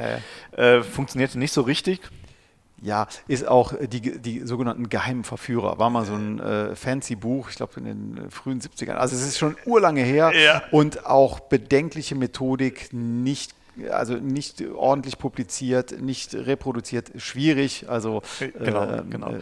Äh, 0.57 0.81
funktionierte 0.83 1.37
nicht 1.37 1.51
so 1.53 1.61
richtig. 1.61 2.01
Ja, 2.83 3.07
ist 3.27 3.47
auch 3.47 3.73
die, 3.79 4.19
die 4.19 4.39
sogenannten 4.45 4.89
geheimen 4.89 5.23
Verführer. 5.23 5.77
War 5.77 5.91
mal 5.91 6.03
so 6.03 6.13
ein 6.15 6.39
äh, 6.39 6.75
fancy 6.75 7.15
Buch, 7.15 7.49
ich 7.51 7.55
glaube 7.55 7.73
in 7.79 7.85
den 7.85 8.17
äh, 8.17 8.29
frühen 8.31 8.59
70ern. 8.59 8.93
Also 8.95 9.15
es 9.15 9.21
ist 9.21 9.37
schon 9.37 9.55
urlange 9.65 10.01
her 10.01 10.31
Ja. 10.35 10.63
und 10.71 11.05
auch 11.05 11.39
bedenkliche 11.41 12.15
Methodik, 12.15 12.89
nicht, 12.91 13.53
also 13.91 14.15
nicht 14.15 14.63
ordentlich 14.73 15.19
publiziert, 15.19 16.01
nicht 16.01 16.33
reproduziert, 16.33 17.11
schwierig. 17.17 17.85
Also 17.87 18.23
Genau, 18.39 18.83
ähm, 18.83 19.09
genau. 19.11 19.29
äh, 19.29 19.39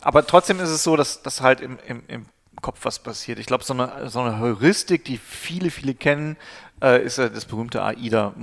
Aber 0.00 0.24
trotzdem 0.24 0.60
ist 0.60 0.70
es 0.70 0.84
so, 0.84 0.94
dass, 0.94 1.22
dass 1.22 1.40
halt 1.40 1.60
im, 1.60 1.78
im, 1.88 2.02
im 2.06 2.26
Kopf 2.62 2.84
was 2.84 2.98
passiert. 2.98 3.38
Ich 3.38 3.46
glaube, 3.46 3.64
so 3.64 3.74
eine, 3.74 4.08
so 4.08 4.20
eine 4.20 4.38
Heuristik, 4.38 5.04
die 5.04 5.18
viele, 5.18 5.70
viele 5.70 5.94
kennen, 5.94 6.36
äh, 6.82 7.02
ist 7.02 7.18
ja 7.18 7.28
das 7.28 7.44
berühmte 7.44 7.82
AIDA. 7.82 8.34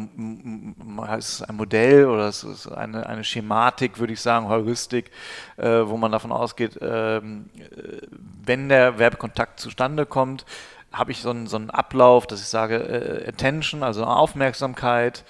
Es 1.18 1.30
ist 1.30 1.42
ein 1.44 1.56
Modell 1.56 2.07
oder 2.07 2.27
es 2.27 2.44
ist 2.44 2.68
eine, 2.68 3.06
eine 3.06 3.24
Schematik, 3.24 4.00
würde 4.00 4.13
ich 4.13 4.21
sagen, 4.21 4.48
Heuristik, 4.48 5.12
äh, 5.57 5.68
wo 5.86 5.98
man 5.98 6.12
davon 6.12 6.31
ausgeht, 6.31 6.80
ähm, 6.81 7.50
äh, 7.60 8.07
wenn 8.44 8.69
der 8.69 8.98
Werbekontakt 8.98 9.60
zustande 9.60 10.06
kommt, 10.06 10.45
habe 10.92 11.12
ich 11.12 11.21
so 11.21 11.31
einen, 11.31 11.48
so 11.48 11.57
einen 11.57 11.69
Ablauf, 11.69 12.27
dass 12.27 12.42
ich 12.42 12.48
sage, 12.48 12.77
äh, 12.77 13.27
Attention, 13.27 13.83
also 13.83 14.04
Aufmerksamkeit, 14.04 15.25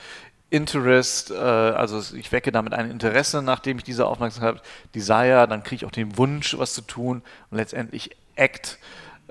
Interest, 0.49 1.31
äh, 1.31 1.35
also 1.35 2.15
ich 2.15 2.31
wecke 2.31 2.51
damit 2.51 2.73
ein 2.73 2.91
Interesse, 2.91 3.41
nachdem 3.41 3.77
ich 3.77 3.83
diese 3.83 4.05
Aufmerksamkeit 4.05 4.55
habe, 4.55 4.67
Desire, 4.93 5.47
dann 5.47 5.63
kriege 5.63 5.77
ich 5.77 5.85
auch 5.85 5.91
den 5.91 6.17
Wunsch, 6.17 6.57
was 6.57 6.73
zu 6.73 6.81
tun 6.81 7.23
und 7.49 7.57
letztendlich 7.57 8.11
Act. 8.35 8.79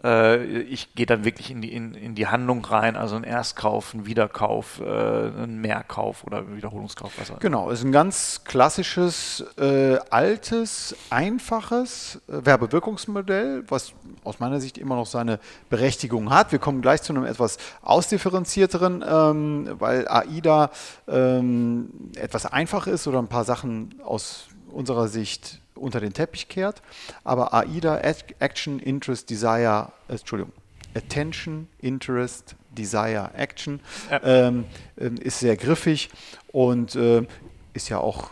Äh, 0.04 0.62
ich 0.62 0.94
gehe 0.94 1.06
dann 1.06 1.25
wirklich 1.25 1.50
in 1.50 1.62
die, 1.62 1.72
in, 1.72 1.94
in 1.94 2.14
die 2.14 2.26
Handlung 2.26 2.64
rein, 2.64 2.96
also 2.96 3.16
ein 3.16 3.25
Erstkauf, 3.25 3.94
ein 3.94 4.06
Wiederkauf, 4.06 4.81
äh, 4.81 4.84
ein 4.84 5.60
Mehrkauf 5.60 6.25
oder 6.25 6.38
ein 6.38 6.56
Wiederholungskauf, 6.56 7.12
was. 7.19 7.32
Genau, 7.38 7.70
ist 7.70 7.84
ein 7.84 7.93
ganz 7.93 8.43
klassisches, 8.44 9.44
äh, 9.58 9.98
altes, 10.10 10.96
einfaches 11.10 12.20
äh, 12.29 12.44
Werbewirkungsmodell, 12.44 13.65
was 13.69 13.93
aus 14.24 14.41
meiner 14.41 14.60
Sicht 14.60 14.79
immer 14.79 14.96
noch 14.96 15.06
seine 15.06 15.38
Berechtigung 15.70 16.31
hat. 16.31 16.53
Wir 16.53 16.58
kommen 16.58 16.82
gleich 16.82 17.03
zu 17.03 17.12
einem 17.12 17.24
etwas 17.24 17.58
ausdifferenzierteren, 17.82 19.05
ähm, 19.06 19.76
weil 19.79 20.08
AIDA 20.08 20.70
ähm, 21.06 22.10
etwas 22.17 22.46
einfach 22.46 22.86
ist 22.86 23.06
oder 23.06 23.20
ein 23.20 23.29
paar 23.29 23.44
Sachen 23.44 23.94
aus 24.05 24.48
unserer 24.69 25.06
Sicht 25.08 25.61
unter 25.82 26.01
den 26.01 26.12
Teppich 26.12 26.48
kehrt. 26.48 26.81
Aber 27.24 27.53
AIDA, 27.53 27.96
Ac- 27.96 28.34
Action, 28.39 28.79
Interest, 28.79 29.29
Desire, 29.29 29.93
äh, 30.08 30.12
Entschuldigung, 30.12 30.53
Attention, 30.94 31.69
Interest, 31.81 32.55
Desire, 32.70 33.31
Action, 33.34 33.81
ähm, 34.22 34.65
ähm, 34.98 35.17
ist 35.17 35.41
sehr 35.41 35.56
griffig 35.56 36.10
und 36.53 36.94
äh, 36.96 37.27
ist 37.74 37.89
ja 37.89 37.98
auch 37.98 38.31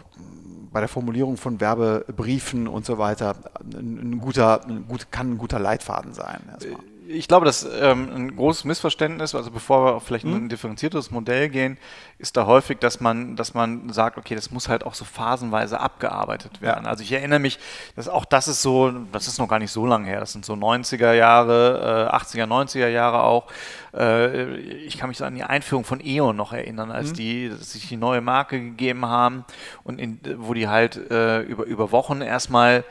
bei 0.72 0.80
der 0.80 0.88
Formulierung 0.88 1.36
von 1.36 1.60
Werbebriefen 1.60 2.68
und 2.68 2.86
so 2.86 2.96
weiter 2.98 3.34
ein, 3.74 4.12
ein 4.12 4.20
guter, 4.20 4.64
ein 4.66 4.86
gut, 4.86 5.10
kann 5.10 5.32
ein 5.32 5.38
guter 5.38 5.58
Leitfaden 5.58 6.14
sein. 6.14 6.40
erstmal. 6.52 6.80
Ich 7.12 7.26
glaube, 7.28 7.44
dass 7.44 7.66
ähm, 7.80 8.08
ein 8.14 8.36
großes 8.36 8.64
Missverständnis, 8.64 9.34
also 9.34 9.50
bevor 9.50 9.84
wir 9.84 9.94
auf 9.96 10.04
vielleicht 10.04 10.24
Mhm. 10.24 10.34
ein 10.34 10.48
differenziertes 10.48 11.10
Modell 11.10 11.48
gehen, 11.48 11.76
ist 12.18 12.36
da 12.36 12.46
häufig, 12.46 12.78
dass 12.78 13.00
man, 13.00 13.34
dass 13.36 13.52
man 13.54 13.92
sagt, 13.92 14.16
okay, 14.16 14.34
das 14.34 14.50
muss 14.50 14.68
halt 14.68 14.84
auch 14.84 14.94
so 14.94 15.04
phasenweise 15.04 15.80
abgearbeitet 15.80 16.60
werden. 16.60 16.86
Also 16.86 17.02
ich 17.02 17.10
erinnere 17.12 17.38
mich, 17.40 17.58
dass 17.96 18.08
auch 18.08 18.24
das 18.24 18.46
ist 18.48 18.62
so, 18.62 18.90
das 19.12 19.26
ist 19.26 19.38
noch 19.38 19.48
gar 19.48 19.58
nicht 19.58 19.72
so 19.72 19.86
lange 19.86 20.06
her, 20.06 20.20
das 20.20 20.32
sind 20.32 20.44
so 20.44 20.52
90er 20.54 21.12
Jahre, 21.12 22.08
äh, 22.10 22.14
80er, 22.14 22.46
90er 22.46 22.88
Jahre 22.88 23.22
auch. 23.22 23.46
Äh, 23.92 24.56
ich 24.56 24.96
kann 24.98 25.08
mich 25.08 25.18
so 25.18 25.24
an 25.24 25.34
die 25.34 25.42
Einführung 25.42 25.84
von 25.84 26.00
E.ON 26.04 26.36
noch 26.36 26.52
erinnern, 26.52 26.90
als 26.92 27.12
die 27.12 27.50
sich 27.58 27.88
die 27.88 27.96
neue 27.96 28.20
Marke 28.20 28.60
gegeben 28.60 29.06
haben 29.06 29.44
und 29.82 29.98
in, 29.98 30.20
wo 30.36 30.54
die 30.54 30.68
halt 30.68 30.96
äh, 31.10 31.40
über, 31.40 31.64
über 31.64 31.90
Wochen 31.90 32.20
erstmal 32.20 32.84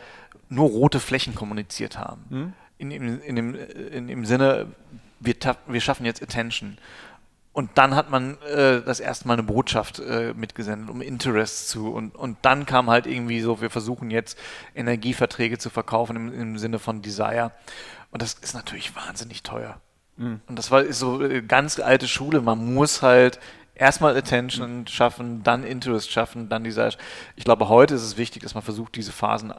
nur 0.50 0.68
rote 0.68 1.00
Flächen 1.00 1.36
kommuniziert 1.36 1.98
haben. 1.98 2.54
In, 2.80 2.90
dem- 2.90 3.22
in, 3.22 3.36
dem, 3.36 3.56
in 3.56 4.08
dem 4.08 4.26
Sinne, 4.26 4.66
wir, 5.20 5.36
wir 5.68 5.82
schaffen 5.82 6.06
jetzt 6.06 6.24
Attention. 6.24 6.78
Und 7.52 7.72
dann 7.76 7.94
hat 7.96 8.10
man 8.10 8.38
äh, 8.44 8.82
das 8.82 9.00
erste 9.00 9.28
Mal 9.28 9.34
eine 9.34 9.44
Botschaft 9.44 10.00
äh, 10.00 10.34
mitgesendet, 10.34 10.90
um 10.90 11.02
Interest 11.02 11.68
zu. 11.70 11.92
Und, 11.92 12.16
und 12.16 12.38
dann 12.42 12.66
kam 12.66 12.90
halt 12.90 13.06
irgendwie 13.06 13.42
so, 13.42 13.60
wir 13.62 13.70
versuchen 13.70 14.12
jetzt 14.12 14.38
Energieverträge 14.76 15.58
zu 15.58 15.70
verkaufen 15.70 16.16
im, 16.16 16.34
im 16.34 16.58
Sinne 16.58 16.80
von 16.80 17.02
Desire. 17.02 17.52
Und 18.12 18.22
das 18.22 18.34
ist 18.36 18.54
natürlich 18.54 18.96
wahnsinnig 18.96 19.44
teuer. 19.44 19.80
Und 20.48 20.58
das 20.58 20.72
war 20.72 20.82
ist 20.84 21.00
so 21.00 21.22
äh, 21.24 21.42
ganz 21.42 21.80
alte 21.80 22.08
Schule. 22.08 22.42
Man 22.42 22.74
muss 22.74 23.02
halt 23.02 23.40
erstmal 23.76 24.16
Attention 24.16 24.86
schaffen, 24.88 25.44
dann 25.44 25.64
Interest 25.64 26.10
schaffen, 26.12 26.50
dann 26.50 26.64
Desire. 26.64 26.92
Ich 27.36 27.44
glaube, 27.46 27.68
heute 27.68 27.96
ist 27.96 28.04
es 28.04 28.18
wichtig, 28.18 28.44
dass 28.44 28.54
man 28.54 28.64
versucht, 28.64 28.96
diese 28.96 29.12
Phasen 29.12 29.54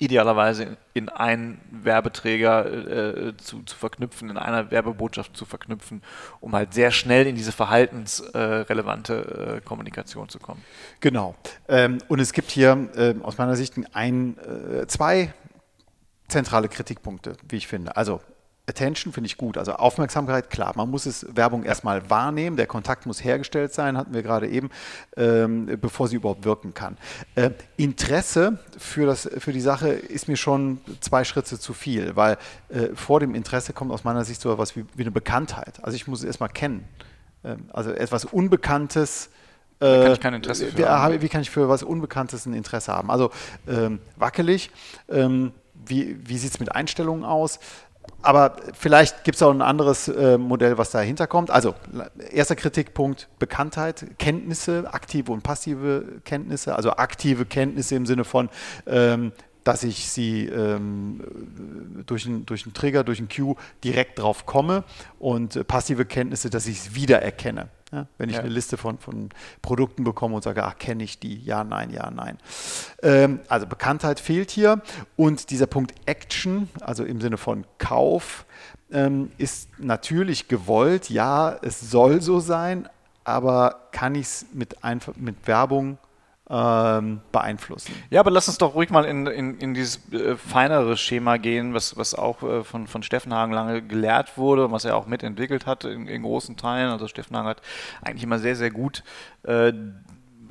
idealerweise 0.00 0.78
in 0.94 1.10
einen 1.10 1.60
Werbeträger 1.70 3.28
äh, 3.28 3.36
zu, 3.36 3.62
zu 3.62 3.76
verknüpfen, 3.76 4.30
in 4.30 4.38
einer 4.38 4.70
Werbebotschaft 4.70 5.36
zu 5.36 5.44
verknüpfen, 5.44 6.02
um 6.40 6.54
halt 6.54 6.72
sehr 6.72 6.90
schnell 6.90 7.26
in 7.26 7.36
diese 7.36 7.52
verhaltensrelevante 7.52 9.58
äh, 9.58 9.60
Kommunikation 9.60 10.30
zu 10.30 10.38
kommen. 10.38 10.64
Genau. 11.00 11.36
Ähm, 11.68 11.98
und 12.08 12.18
es 12.18 12.32
gibt 12.32 12.50
hier 12.50 12.88
äh, 12.96 13.14
aus 13.22 13.36
meiner 13.36 13.56
Sicht 13.56 13.74
ein, 13.92 14.38
äh, 14.38 14.86
zwei 14.86 15.34
zentrale 16.28 16.68
Kritikpunkte, 16.68 17.36
wie 17.48 17.56
ich 17.56 17.66
finde. 17.66 17.96
Also 17.96 18.20
Attention 18.70 19.12
finde 19.12 19.26
ich 19.26 19.36
gut. 19.36 19.58
Also 19.58 19.72
Aufmerksamkeit, 19.72 20.48
klar, 20.48 20.72
man 20.76 20.88
muss 20.90 21.04
es 21.04 21.26
Werbung 21.34 21.64
erstmal 21.64 22.08
wahrnehmen. 22.08 22.56
Der 22.56 22.66
Kontakt 22.66 23.04
muss 23.04 23.22
hergestellt 23.22 23.74
sein, 23.74 23.98
hatten 23.98 24.14
wir 24.14 24.22
gerade 24.22 24.48
eben, 24.48 24.70
ähm, 25.16 25.78
bevor 25.80 26.08
sie 26.08 26.16
überhaupt 26.16 26.44
wirken 26.44 26.72
kann. 26.72 26.96
Äh, 27.34 27.50
Interesse 27.76 28.58
für, 28.78 29.06
das, 29.06 29.28
für 29.38 29.52
die 29.52 29.60
Sache 29.60 29.88
ist 29.88 30.28
mir 30.28 30.36
schon 30.36 30.80
zwei 31.00 31.24
Schritte 31.24 31.58
zu 31.58 31.74
viel, 31.74 32.16
weil 32.16 32.38
äh, 32.68 32.94
vor 32.94 33.20
dem 33.20 33.34
Interesse 33.34 33.72
kommt 33.72 33.92
aus 33.92 34.04
meiner 34.04 34.24
Sicht 34.24 34.40
so 34.40 34.52
etwas 34.52 34.76
wie, 34.76 34.86
wie 34.94 35.02
eine 35.02 35.10
Bekanntheit. 35.10 35.82
Also 35.82 35.96
ich 35.96 36.06
muss 36.06 36.20
es 36.20 36.24
erstmal 36.24 36.48
kennen. 36.48 36.88
Ähm, 37.44 37.68
also 37.72 37.90
etwas 37.90 38.24
Unbekanntes. 38.24 39.30
Wie 39.80 39.86
kann 39.86 40.12
ich 40.12 40.20
kein 40.20 40.34
Interesse 40.34 40.66
für 40.66 40.88
haben? 40.88 41.22
Wie 41.22 41.28
kann 41.28 41.40
ich 41.40 41.50
für 41.50 41.68
was 41.70 41.82
Unbekanntes 41.82 42.44
ein 42.44 42.52
Interesse 42.52 42.92
haben? 42.92 43.10
Also 43.10 43.30
ähm, 43.66 44.00
wackelig. 44.16 44.70
Ähm, 45.08 45.52
wie, 45.86 46.16
wie 46.22 46.38
sieht 46.38 46.52
es 46.52 46.60
mit 46.60 46.74
Einstellungen 46.74 47.24
aus? 47.24 47.58
Aber 48.22 48.56
vielleicht 48.74 49.24
gibt 49.24 49.36
es 49.36 49.42
auch 49.42 49.50
ein 49.50 49.62
anderes 49.62 50.08
äh, 50.08 50.36
Modell, 50.36 50.76
was 50.76 50.90
dahinter 50.90 51.26
kommt. 51.26 51.50
Also, 51.50 51.74
erster 52.30 52.54
Kritikpunkt: 52.54 53.28
Bekanntheit, 53.38 54.06
Kenntnisse, 54.18 54.92
aktive 54.92 55.32
und 55.32 55.42
passive 55.42 56.20
Kenntnisse. 56.24 56.76
Also, 56.76 56.90
aktive 56.92 57.46
Kenntnisse 57.46 57.94
im 57.94 58.04
Sinne 58.04 58.24
von, 58.24 58.50
ähm, 58.86 59.32
dass 59.64 59.82
ich 59.82 60.08
sie 60.08 60.46
ähm, 60.46 61.22
durch, 62.06 62.26
einen, 62.26 62.46
durch 62.46 62.64
einen 62.64 62.74
Trigger, 62.74 63.04
durch 63.04 63.18
einen 63.18 63.28
Cue 63.28 63.56
direkt 63.84 64.18
drauf 64.18 64.46
komme 64.46 64.84
und 65.18 65.56
äh, 65.56 65.64
passive 65.64 66.04
Kenntnisse, 66.04 66.50
dass 66.50 66.66
ich 66.66 66.78
es 66.78 66.94
wiedererkenne. 66.94 67.68
Ja, 67.92 68.06
wenn 68.18 68.28
ich 68.28 68.36
ja. 68.36 68.42
eine 68.42 68.50
Liste 68.50 68.76
von, 68.76 68.98
von 68.98 69.30
Produkten 69.62 70.04
bekomme 70.04 70.36
und 70.36 70.44
sage, 70.44 70.64
ach, 70.64 70.78
kenne 70.78 71.02
ich 71.02 71.18
die? 71.18 71.42
Ja, 71.42 71.64
nein, 71.64 71.90
ja, 71.90 72.10
nein. 72.10 72.38
Ähm, 73.02 73.40
also 73.48 73.66
Bekanntheit 73.66 74.20
fehlt 74.20 74.52
hier 74.52 74.80
und 75.16 75.50
dieser 75.50 75.66
Punkt 75.66 75.92
Action, 76.06 76.68
also 76.80 77.04
im 77.04 77.20
Sinne 77.20 77.36
von 77.36 77.66
Kauf, 77.78 78.46
ähm, 78.92 79.32
ist 79.38 79.68
natürlich 79.78 80.46
gewollt. 80.46 81.10
Ja, 81.10 81.58
es 81.62 81.80
soll 81.80 82.22
so 82.22 82.38
sein, 82.38 82.88
aber 83.24 83.88
kann 83.90 84.14
ich 84.14 84.26
es 84.26 84.46
mit, 84.52 84.76
mit 85.16 85.46
Werbung 85.48 85.98
ähm, 86.50 87.20
beeinflussen. 87.30 87.94
Ja, 88.10 88.20
aber 88.20 88.30
lass 88.30 88.48
uns 88.48 88.58
doch 88.58 88.74
ruhig 88.74 88.90
mal 88.90 89.04
in, 89.04 89.26
in, 89.26 89.58
in 89.58 89.74
dieses 89.74 90.12
äh, 90.12 90.36
feinere 90.36 90.96
Schema 90.96 91.36
gehen, 91.36 91.74
was, 91.74 91.96
was 91.96 92.14
auch 92.14 92.42
äh, 92.42 92.64
von, 92.64 92.86
von 92.86 93.02
Steffen 93.02 93.32
Hagen 93.32 93.52
lange 93.52 93.82
gelehrt 93.82 94.36
wurde, 94.36 94.70
was 94.72 94.84
er 94.84 94.96
auch 94.96 95.06
mitentwickelt 95.06 95.66
hat 95.66 95.84
in, 95.84 96.08
in 96.08 96.22
großen 96.22 96.56
Teilen. 96.56 96.90
Also 96.90 97.06
Steffen 97.06 97.36
Hagen 97.36 97.48
hat 97.48 97.62
eigentlich 98.02 98.24
immer 98.24 98.38
sehr, 98.38 98.56
sehr 98.56 98.70
gut 98.70 99.04
äh, 99.44 99.72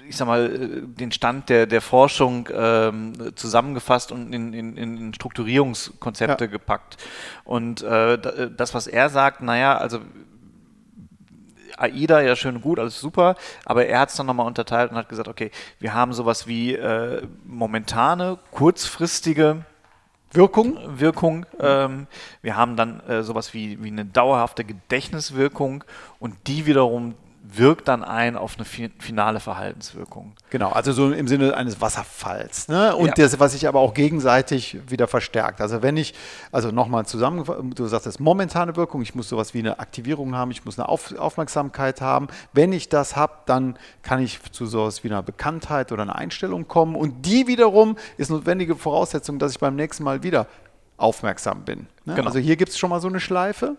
ich 0.09 0.17
sag 0.17 0.25
mal, 0.25 0.45
äh, 0.51 0.81
den 0.87 1.11
Stand 1.11 1.49
der, 1.49 1.67
der 1.67 1.81
Forschung 1.81 2.49
ähm, 2.51 3.13
zusammengefasst 3.35 4.11
und 4.11 4.33
in, 4.33 4.53
in, 4.53 4.75
in 4.75 5.13
Strukturierungskonzepte 5.13 6.45
ja. 6.45 6.49
gepackt. 6.49 6.97
Und 7.43 7.83
äh, 7.83 8.15
äh, 8.15 8.51
das, 8.55 8.73
was 8.73 8.87
er 8.87 9.09
sagt, 9.09 9.41
naja, 9.41 9.77
also 9.77 9.99
AIDA 11.79 12.21
ja 12.21 12.35
schön 12.35 12.55
und 12.55 12.61
gut, 12.61 12.79
alles 12.79 12.99
super, 12.99 13.35
aber 13.65 13.85
er 13.85 13.99
hat 13.99 14.09
es 14.09 14.15
dann 14.15 14.25
nochmal 14.25 14.45
unterteilt 14.45 14.91
und 14.91 14.97
hat 14.97 15.09
gesagt, 15.09 15.27
okay, 15.27 15.51
wir 15.79 15.93
haben 15.93 16.13
sowas 16.13 16.47
wie 16.47 16.75
äh, 16.75 17.25
momentane, 17.45 18.37
kurzfristige 18.51 19.65
Wirkung. 20.31 20.77
Wirkung. 20.99 21.45
Ähm, 21.59 22.07
wir 22.41 22.55
haben 22.55 22.75
dann 22.75 22.99
äh, 23.01 23.23
sowas 23.23 23.53
wie, 23.53 23.83
wie 23.83 23.87
eine 23.87 24.05
dauerhafte 24.05 24.63
Gedächtniswirkung 24.63 25.83
und 26.19 26.35
die 26.47 26.65
wiederum 26.65 27.15
wirkt 27.51 27.87
dann 27.87 28.03
ein 28.03 28.35
auf 28.35 28.57
eine 28.57 28.65
finale 28.65 29.39
Verhaltenswirkung. 29.39 30.33
Genau, 30.51 30.69
also 30.69 30.91
so 30.91 31.11
im 31.11 31.27
Sinne 31.27 31.55
eines 31.55 31.81
Wasserfalls. 31.81 32.67
Ne? 32.67 32.95
Und 32.95 33.07
ja. 33.07 33.13
das, 33.15 33.39
was 33.39 33.53
sich 33.53 33.67
aber 33.67 33.79
auch 33.79 33.93
gegenseitig 33.93 34.77
wieder 34.87 35.07
verstärkt. 35.07 35.59
Also 35.59 35.81
wenn 35.81 35.97
ich, 35.97 36.13
also 36.51 36.69
nochmal 36.71 37.05
zusammengefasst, 37.05 37.59
du 37.75 37.85
sagst 37.87 38.05
das 38.05 38.19
momentane 38.19 38.75
Wirkung, 38.75 39.01
ich 39.01 39.15
muss 39.15 39.29
sowas 39.29 39.53
wie 39.53 39.59
eine 39.59 39.79
Aktivierung 39.79 40.35
haben, 40.35 40.51
ich 40.51 40.63
muss 40.63 40.77
eine 40.77 40.87
Auf 40.87 41.17
Aufmerksamkeit 41.17 42.01
haben. 42.01 42.27
Wenn 42.53 42.71
ich 42.71 42.89
das 42.89 43.15
habe, 43.15 43.33
dann 43.47 43.77
kann 44.03 44.21
ich 44.21 44.39
zu 44.51 44.67
sowas 44.67 45.03
wie 45.03 45.09
einer 45.09 45.23
Bekanntheit 45.23 45.91
oder 45.91 46.03
einer 46.03 46.15
Einstellung 46.15 46.67
kommen. 46.67 46.95
Und 46.95 47.25
die 47.25 47.47
wiederum 47.47 47.97
ist 48.17 48.29
notwendige 48.29 48.75
Voraussetzung, 48.75 49.39
dass 49.39 49.53
ich 49.53 49.59
beim 49.59 49.75
nächsten 49.75 50.03
Mal 50.03 50.21
wieder 50.21 50.45
aufmerksam 50.97 51.63
bin. 51.63 51.87
Ne? 52.05 52.15
Genau. 52.15 52.27
Also 52.27 52.39
hier 52.39 52.57
gibt 52.57 52.71
es 52.71 52.77
schon 52.77 52.91
mal 52.91 52.99
so 52.99 53.07
eine 53.07 53.19
Schleife. 53.19 53.77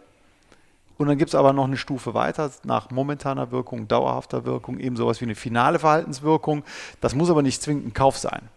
Und 1.00 1.06
dann 1.06 1.16
gibt 1.16 1.30
es 1.30 1.34
aber 1.34 1.54
noch 1.54 1.64
eine 1.64 1.78
Stufe 1.78 2.12
weiter 2.12 2.50
nach 2.62 2.90
momentaner 2.90 3.50
Wirkung, 3.50 3.88
dauerhafter 3.88 4.44
Wirkung, 4.44 4.78
eben 4.78 4.96
sowas 4.96 5.18
wie 5.22 5.24
eine 5.24 5.34
finale 5.34 5.78
Verhaltenswirkung. 5.78 6.62
Das 7.00 7.14
muss 7.14 7.30
aber 7.30 7.40
nicht 7.40 7.62
zwingend 7.62 7.86
ein 7.86 7.94
Kauf 7.94 8.18
sein. 8.18 8.50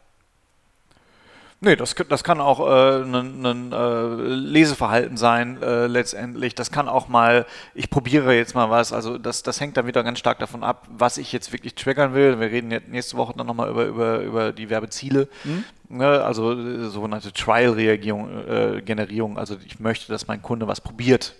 Nee, 1.62 1.78
das, 1.78 1.96
das 2.10 2.26
kann 2.26 2.42
auch 2.42 2.60
äh, 2.60 3.02
ein, 3.02 3.46
ein 3.46 3.72
äh, 3.72 4.08
Leseverhalten 4.36 5.16
sein 5.16 5.64
äh, 5.64 5.88
letztendlich. 5.88 6.54
Das 6.54 6.70
kann 6.70 6.90
auch 6.90 7.08
mal, 7.08 7.46
ich 7.76 7.90
probiere 7.90 8.36
jetzt 8.36 8.56
mal 8.56 8.70
was. 8.70 8.92
Also 8.92 9.18
das, 9.18 9.44
das 9.44 9.62
hängt 9.62 9.78
dann 9.78 9.88
wieder 9.88 10.04
ganz 10.04 10.20
stark 10.20 10.40
davon 10.40 10.66
ab, 10.66 10.86
was 10.90 11.18
ich 11.18 11.32
jetzt 11.32 11.54
wirklich 11.54 11.76
triggern 11.76 12.14
will. 12.14 12.42
Wir 12.42 12.52
reden 12.52 12.72
jetzt 12.72 12.90
nächste 12.90 13.16
Woche 13.16 13.36
dann 13.38 13.48
nochmal 13.48 13.70
über, 13.70 13.86
über, 13.86 14.20
über 14.20 14.52
die 14.52 14.70
Werbeziele. 14.70 15.30
Mhm. 15.46 15.64
Ne, 15.88 16.22
also 16.22 16.52
äh, 16.52 16.90
sogenannte 16.90 17.32
Trial-Reagierung, 17.32 18.48
äh, 18.50 18.82
Generierung. 18.82 19.38
Also 19.38 19.56
ich 19.66 19.80
möchte, 19.80 20.12
dass 20.12 20.28
mein 20.28 20.42
Kunde 20.42 20.68
was 20.68 20.82
probiert. 20.82 21.36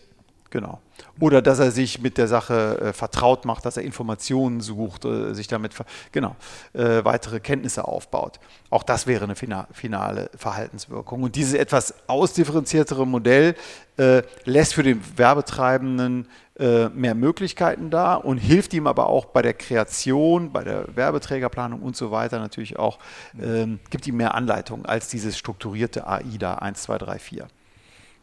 Genau. 0.54 0.80
Oder 1.20 1.42
dass 1.42 1.58
er 1.58 1.72
sich 1.72 2.00
mit 2.00 2.20
der 2.20 2.28
Sache 2.28 2.80
äh, 2.80 2.94
vertraut 2.94 3.44
macht, 3.44 3.66
dass 3.66 3.76
er 3.76 3.82
Informationen 3.82 4.62
sucht, 4.62 5.04
äh, 5.04 5.34
sich 5.34 5.48
damit 5.48 5.74
genau, 6.12 6.36
äh, 6.74 7.04
weitere 7.04 7.40
Kenntnisse 7.40 7.88
aufbaut. 7.88 8.40
Auch 8.70 8.84
das 8.84 9.08
wäre 9.08 9.24
eine 9.24 9.36
finale 9.36 10.30
Verhaltenswirkung. 10.38 11.24
Und 11.24 11.36
dieses 11.36 11.56
etwas 11.56 11.96
ausdifferenziertere 12.06 13.08
Modell 13.08 13.56
äh, 13.98 14.22
lässt 14.46 14.76
für 14.76 14.84
den 14.84 15.02
Werbetreibenden 15.18 16.28
äh, 16.60 16.88
mehr 16.90 17.16
Möglichkeiten 17.16 17.90
da 17.90 18.14
und 18.14 18.38
hilft 18.38 18.76
ihm 18.76 18.86
aber 18.86 19.08
auch 19.08 19.26
bei 19.26 19.42
der 19.42 19.56
Kreation, 19.56 20.54
bei 20.54 20.64
der 20.64 20.96
Werbeträgerplanung 20.96 21.82
und 21.82 21.96
so 21.96 22.12
weiter 22.12 22.38
natürlich 22.38 22.78
auch, 22.78 23.00
ähm, 23.42 23.80
gibt 23.90 24.06
ihm 24.06 24.18
mehr 24.18 24.36
Anleitung 24.36 24.86
als 24.86 25.08
dieses 25.08 25.36
strukturierte 25.36 26.06
AIDA 26.06 26.60
1, 26.60 26.84
2, 26.84 26.98
3, 27.00 27.18
4. 27.18 27.48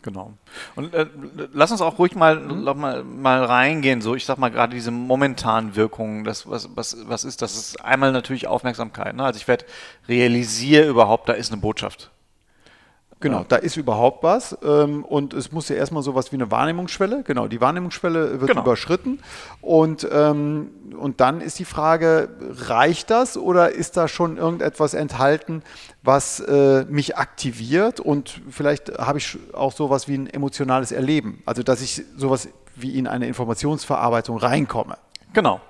Genau. 0.02 0.32
Und 0.76 0.94
äh, 0.94 1.06
lass 1.52 1.70
uns 1.70 1.82
auch 1.82 1.98
ruhig 1.98 2.14
mal, 2.14 2.40
mhm. 2.40 2.64
mal, 2.80 3.04
mal 3.04 3.44
reingehen, 3.44 4.00
so 4.00 4.14
ich 4.14 4.24
sag 4.24 4.38
mal 4.38 4.50
gerade 4.50 4.74
diese 4.74 4.90
momentanen 4.90 5.76
Wirkungen, 5.76 6.24
das, 6.24 6.48
was, 6.48 6.74
was, 6.74 6.96
was 7.06 7.24
ist 7.24 7.42
das? 7.42 7.54
Das 7.54 7.68
ist 7.68 7.84
einmal 7.84 8.12
natürlich 8.12 8.46
Aufmerksamkeit. 8.46 9.14
Ne? 9.14 9.24
Also 9.24 9.38
ich 9.38 9.48
werde 9.48 9.66
realisiere 10.08 10.88
überhaupt, 10.88 11.28
da 11.28 11.34
ist 11.34 11.52
eine 11.52 11.60
Botschaft. 11.60 12.10
Genau, 13.20 13.44
da 13.46 13.56
ist 13.56 13.76
überhaupt 13.76 14.22
was 14.22 14.56
ähm, 14.62 15.04
und 15.04 15.34
es 15.34 15.52
muss 15.52 15.68
ja 15.68 15.76
erstmal 15.76 16.02
sowas 16.02 16.32
wie 16.32 16.36
eine 16.36 16.50
Wahrnehmungsschwelle, 16.50 17.22
genau, 17.22 17.48
die 17.48 17.60
Wahrnehmungsschwelle 17.60 18.40
wird 18.40 18.50
genau. 18.50 18.62
überschritten 18.62 19.20
und, 19.60 20.08
ähm, 20.10 20.70
und 20.98 21.20
dann 21.20 21.42
ist 21.42 21.58
die 21.58 21.66
Frage, 21.66 22.30
reicht 22.40 23.10
das 23.10 23.36
oder 23.36 23.72
ist 23.72 23.98
da 23.98 24.08
schon 24.08 24.38
irgendetwas 24.38 24.94
enthalten, 24.94 25.62
was 26.02 26.40
äh, 26.40 26.86
mich 26.88 27.18
aktiviert 27.18 28.00
und 28.00 28.40
vielleicht 28.48 28.98
habe 28.98 29.18
ich 29.18 29.38
auch 29.52 29.72
sowas 29.72 30.08
wie 30.08 30.14
ein 30.14 30.26
emotionales 30.26 30.90
Erleben, 30.90 31.42
also 31.44 31.62
dass 31.62 31.82
ich 31.82 32.02
sowas 32.16 32.48
wie 32.74 32.96
in 32.98 33.06
eine 33.06 33.26
Informationsverarbeitung 33.26 34.38
reinkomme. 34.38 34.96
Genau. 35.34 35.60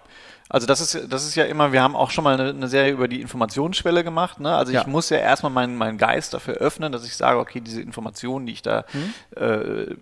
Also 0.50 0.66
das 0.66 0.80
ist, 0.80 1.12
das 1.12 1.25
ist 1.25 1.37
ja 1.37 1.45
immer, 1.45 1.73
wir 1.73 1.80
haben 1.80 1.95
auch 1.95 2.11
schon 2.11 2.25
mal 2.25 2.35
eine, 2.35 2.50
eine 2.50 2.66
Serie 2.66 2.92
über 2.92 3.07
die 3.07 3.21
Informationsschwelle 3.21 4.02
gemacht. 4.02 4.40
Ne? 4.40 4.54
Also 4.54 4.73
ja. 4.73 4.80
ich 4.80 4.87
muss 4.88 5.09
ja 5.09 5.19
erstmal 5.19 5.52
meinen, 5.52 5.76
meinen 5.76 5.97
Geist 5.97 6.35
dafür 6.35 6.54
öffnen, 6.54 6.90
dass 6.90 7.07
ich 7.07 7.16
sage, 7.16 7.38
okay, 7.38 7.61
diese 7.61 7.80
Informationen, 7.80 8.47
die 8.47 8.52
ich 8.52 8.62
da, 8.62 8.85
mhm. 8.92 9.40
äh, 9.40 9.95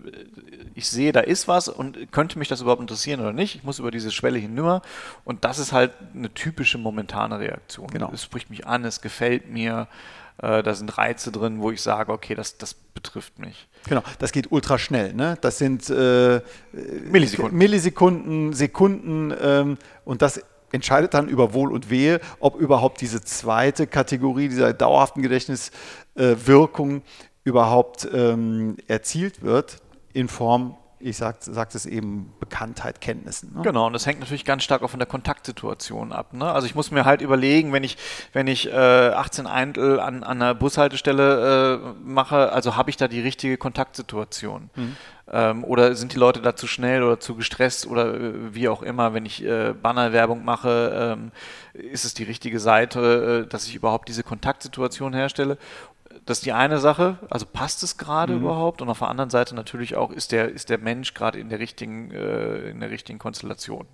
ich 0.74 0.88
sehe, 0.88 1.12
da 1.12 1.20
ist 1.20 1.48
was 1.48 1.68
und 1.68 2.10
könnte 2.12 2.38
mich 2.38 2.48
das 2.48 2.62
überhaupt 2.62 2.80
interessieren 2.80 3.20
oder 3.20 3.34
nicht. 3.34 3.56
Ich 3.56 3.62
muss 3.62 3.78
über 3.78 3.90
diese 3.90 4.10
Schwelle 4.10 4.38
hinüber 4.38 4.80
und 5.24 5.44
das 5.44 5.58
ist 5.58 5.72
halt 5.72 5.92
eine 6.14 6.32
typische 6.32 6.78
momentane 6.78 7.38
Reaktion. 7.38 7.88
Genau. 7.88 8.10
Es 8.14 8.24
spricht 8.24 8.48
mich 8.48 8.66
an, 8.66 8.86
es 8.86 9.02
gefällt 9.02 9.50
mir. 9.50 9.86
Äh, 10.40 10.62
da 10.62 10.74
sind 10.74 10.96
Reize 10.96 11.32
drin, 11.32 11.60
wo 11.60 11.70
ich 11.70 11.82
sage, 11.82 12.12
okay, 12.12 12.34
das, 12.34 12.58
das 12.58 12.74
betrifft 12.74 13.38
mich. 13.38 13.68
Genau, 13.88 14.02
das 14.18 14.32
geht 14.32 14.52
ultra 14.52 14.78
schnell. 14.78 15.12
Ne? 15.14 15.36
Das 15.40 15.58
sind 15.58 15.90
äh, 15.90 16.40
Millisekunden. 17.10 17.58
Millisekunden, 17.58 18.52
Sekunden 18.52 19.34
ähm, 19.40 19.78
und 20.04 20.22
das 20.22 20.40
entscheidet 20.70 21.14
dann 21.14 21.28
über 21.28 21.54
Wohl 21.54 21.72
und 21.72 21.90
Wehe, 21.90 22.20
ob 22.40 22.56
überhaupt 22.56 23.00
diese 23.00 23.22
zweite 23.22 23.86
Kategorie 23.86 24.48
dieser 24.48 24.72
dauerhaften 24.72 25.22
Gedächtniswirkung 25.22 26.98
äh, 26.98 27.02
überhaupt 27.44 28.06
ähm, 28.12 28.76
erzielt 28.86 29.42
wird 29.42 29.78
in 30.12 30.28
Form 30.28 30.76
ich 31.00 31.16
sagte 31.16 31.52
sag 31.52 31.74
es 31.74 31.86
eben, 31.86 32.32
Bekanntheit, 32.40 33.00
Kenntnissen. 33.00 33.54
Ne? 33.54 33.62
Genau, 33.62 33.86
und 33.86 33.92
das 33.92 34.06
hängt 34.06 34.20
natürlich 34.20 34.44
ganz 34.44 34.64
stark 34.64 34.82
auch 34.82 34.90
von 34.90 34.98
der 34.98 35.06
Kontaktsituation 35.06 36.12
ab. 36.12 36.32
Ne? 36.32 36.50
Also 36.50 36.66
ich 36.66 36.74
muss 36.74 36.90
mir 36.90 37.04
halt 37.04 37.20
überlegen, 37.20 37.72
wenn 37.72 37.84
ich, 37.84 37.96
wenn 38.32 38.46
ich 38.46 38.68
äh, 38.68 38.72
18 38.72 39.46
Eintel 39.46 40.00
an, 40.00 40.24
an 40.24 40.42
einer 40.42 40.54
Bushaltestelle 40.54 41.76
äh, 41.76 41.94
mache, 42.02 42.52
also 42.52 42.76
habe 42.76 42.90
ich 42.90 42.96
da 42.96 43.06
die 43.08 43.20
richtige 43.20 43.58
Kontaktsituation. 43.58 44.70
Mhm. 44.74 44.96
Ähm, 45.30 45.64
oder 45.64 45.94
sind 45.94 46.14
die 46.14 46.18
Leute 46.18 46.40
da 46.40 46.56
zu 46.56 46.66
schnell 46.66 47.02
oder 47.02 47.20
zu 47.20 47.34
gestresst 47.34 47.86
oder 47.86 48.14
äh, 48.14 48.54
wie 48.54 48.68
auch 48.68 48.82
immer, 48.82 49.12
wenn 49.12 49.26
ich 49.26 49.44
äh, 49.44 49.74
Bannerwerbung 49.74 50.44
mache, 50.44 51.16
ähm, 51.18 51.32
ist 51.74 52.04
es 52.04 52.14
die 52.14 52.24
richtige 52.24 52.60
Seite, 52.60 53.44
äh, 53.44 53.48
dass 53.48 53.66
ich 53.66 53.74
überhaupt 53.74 54.08
diese 54.08 54.22
Kontaktsituation 54.22 55.12
herstelle. 55.12 55.58
Das 56.26 56.38
ist 56.38 56.46
die 56.46 56.52
eine 56.52 56.78
Sache, 56.78 57.18
also 57.30 57.46
passt 57.46 57.82
es 57.82 57.96
gerade 57.96 58.34
mhm. 58.34 58.42
überhaupt? 58.42 58.82
Und 58.82 58.88
auf 58.88 58.98
der 58.98 59.08
anderen 59.08 59.30
Seite 59.30 59.54
natürlich 59.54 59.96
auch, 59.96 60.10
ist 60.10 60.32
der, 60.32 60.50
ist 60.50 60.70
der 60.70 60.78
Mensch 60.78 61.14
gerade 61.14 61.38
in 61.38 61.48
der 61.48 61.58
richtigen, 61.58 62.10
äh, 62.10 62.70
in 62.70 62.80
der 62.80 62.90
richtigen 62.90 63.18
Konstellation. 63.18 63.86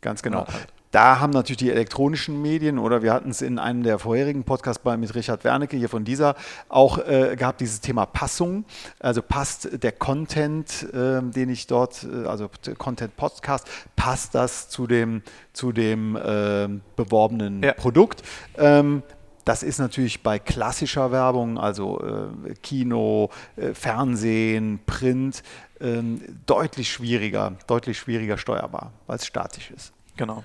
Ganz 0.00 0.22
genau. 0.22 0.40
Ja. 0.40 0.54
Da 0.92 1.20
haben 1.20 1.30
natürlich 1.30 1.56
die 1.56 1.70
elektronischen 1.70 2.42
Medien, 2.42 2.78
oder 2.78 3.02
wir 3.02 3.14
hatten 3.14 3.30
es 3.30 3.40
in 3.40 3.58
einem 3.58 3.82
der 3.82 3.98
vorherigen 3.98 4.44
Podcasts 4.44 4.82
bei, 4.82 4.98
mit 4.98 5.14
Richard 5.14 5.42
Wernicke 5.42 5.78
hier 5.78 5.88
von 5.88 6.04
dieser 6.04 6.34
auch 6.68 6.98
äh, 6.98 7.34
gehabt, 7.34 7.62
dieses 7.62 7.80
Thema 7.80 8.04
Passung. 8.04 8.66
Also 9.00 9.22
passt 9.22 9.82
der 9.82 9.92
Content, 9.92 10.86
äh, 10.92 11.22
den 11.22 11.48
ich 11.48 11.66
dort, 11.66 12.04
äh, 12.04 12.26
also 12.26 12.50
Content 12.76 13.16
Podcast, 13.16 13.66
passt 13.96 14.34
das 14.34 14.68
zu 14.68 14.86
dem, 14.86 15.22
zu 15.54 15.72
dem 15.72 16.18
ähm, 16.22 16.82
beworbenen 16.94 17.62
ja. 17.62 17.72
Produkt? 17.72 18.22
Ähm, 18.58 19.02
das 19.44 19.62
ist 19.62 19.78
natürlich 19.78 20.22
bei 20.22 20.38
klassischer 20.38 21.10
Werbung, 21.10 21.58
also 21.58 22.00
äh, 22.00 22.54
Kino, 22.62 23.30
äh, 23.56 23.74
Fernsehen, 23.74 24.80
Print, 24.86 25.42
äh, 25.80 26.02
deutlich 26.46 26.92
schwieriger, 26.92 27.54
deutlich 27.66 27.98
schwieriger 27.98 28.38
steuerbar, 28.38 28.92
weil 29.06 29.16
es 29.16 29.26
statisch 29.26 29.70
ist. 29.70 29.92
Genau. 30.16 30.44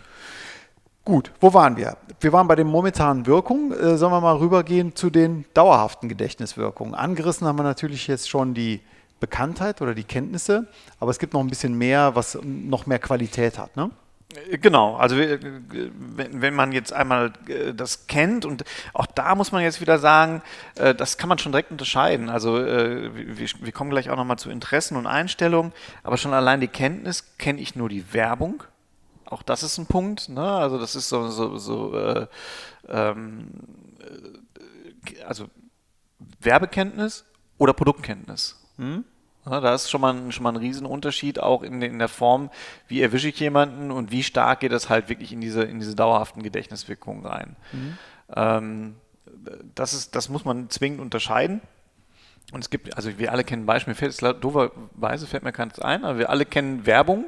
Gut, 1.06 1.32
wo 1.40 1.54
waren 1.54 1.78
wir? 1.78 1.96
Wir 2.20 2.34
waren 2.34 2.48
bei 2.48 2.56
den 2.56 2.68
momentanen 2.68 3.26
Wirkungen. 3.28 3.72
Äh, 3.72 3.98
sollen 3.98 4.12
wir 4.12 4.20
mal 4.20 4.36
rübergehen 4.36 4.96
zu 4.96 5.10
den 5.10 5.46
dauerhaften 5.54 6.10
Gedächtniswirkungen? 6.10 6.96
Angerissen 6.96 7.48
haben 7.48 7.58
wir 7.58 7.64
natürlich 7.64 8.08
jetzt 8.08 8.30
schon 8.30 8.54
die 8.54 8.82
Bekanntheit 9.20 9.82
oder 9.82 9.96
die 9.96 10.04
Kenntnisse, 10.04 10.68
aber 11.00 11.12
es 11.12 11.20
gibt 11.20 11.34
noch 11.34 11.40
ein 11.40 11.48
bisschen 11.48 11.78
mehr, 11.78 12.16
was 12.16 12.38
noch 12.44 12.88
mehr 12.88 13.00
Qualität 13.00 13.58
hat. 13.58 13.76
Ne? 13.78 13.90
Genau, 14.62 14.98
also 14.98 15.16
wenn 15.18 16.54
man 16.54 16.74
jetzt 16.74 16.92
einmal 16.92 17.32
äh, 17.48 17.74
das 17.74 18.08
kennt 18.08 18.44
und 18.44 18.66
auch 18.94 19.06
da 19.06 19.36
muss 19.36 19.54
man 19.54 19.64
jetzt 19.64 19.80
wieder 19.80 20.00
sagen, 20.00 20.42
äh, 20.76 20.94
das 20.94 21.18
kann 21.18 21.30
man 21.30 21.38
schon 21.38 21.54
direkt 21.54 21.72
unterscheiden. 21.72 22.30
Also 22.30 22.58
äh, 22.58 23.10
wir 23.16 23.72
kommen 23.72 23.90
gleich 23.90 24.10
auch 24.10 24.18
nochmal 24.18 24.38
zu 24.38 24.50
Interessen 24.50 24.98
und 24.98 25.08
Einstellungen, 25.08 25.72
aber 26.04 26.18
schon 26.18 26.34
allein 26.34 26.60
die 26.60 26.68
Kenntnis, 26.68 27.38
kenne 27.38 27.62
ich 27.62 27.78
nur 27.78 27.88
die 27.88 28.14
Werbung. 28.14 28.64
Auch 29.24 29.44
das 29.44 29.64
ist 29.64 29.78
ein 29.78 29.86
Punkt, 29.86 30.28
ne? 30.28 30.44
Also 30.44 30.78
das 30.78 30.98
ist 30.98 31.08
so, 31.08 31.30
so, 31.30 31.58
so 31.58 31.98
äh, 31.98 32.28
ähm, 32.90 33.50
also 35.26 35.48
Werbekenntnis 36.42 37.26
oder 37.58 37.72
Produktkenntnis. 37.74 38.62
Hm? 38.78 39.06
Ja, 39.50 39.62
da 39.62 39.74
ist 39.74 39.90
schon 39.90 40.02
mal, 40.02 40.14
ein, 40.14 40.32
schon 40.32 40.44
mal 40.44 40.50
ein 40.50 40.58
Riesenunterschied 40.58 41.40
auch 41.40 41.64
in, 41.64 41.82
in 41.82 42.00
der 42.00 42.08
Form, 42.08 42.50
wie 42.88 43.02
erwische 43.02 43.30
ich 43.30 43.40
jemanden 43.40 43.92
und 43.92 44.12
wie 44.12 44.24
stark 44.24 44.60
geht 44.60 44.72
das 44.72 44.90
halt 44.90 45.10
wirklich 45.10 45.32
in 45.32 45.42
diese, 45.42 45.64
in 45.64 45.80
diese 45.80 45.96
dauerhaften 45.96 46.44
Gedächtniswirkungen 46.44 47.26
rein. 47.26 47.56
Mhm. 47.72 47.98
Ähm, 48.36 48.96
das, 49.76 49.94
ist, 49.94 50.16
das 50.16 50.30
muss 50.30 50.44
man 50.44 50.70
zwingend 50.70 51.00
unterscheiden. 51.00 51.62
Und 52.52 52.62
es 52.62 52.70
gibt, 52.70 52.96
also 52.96 53.18
wir 53.18 53.32
alle 53.32 53.44
kennen 53.44 53.66
Beispiele, 53.66 53.94
mir 53.94 53.98
fällt 53.98 54.12
es 54.12 54.40
doverweise 54.40 55.28
fällt 55.28 55.44
mir 55.44 55.52
keins 55.52 55.80
ein, 55.80 56.06
aber 56.06 56.18
wir 56.18 56.30
alle 56.30 56.46
kennen 56.46 56.86
Werbung, 56.86 57.26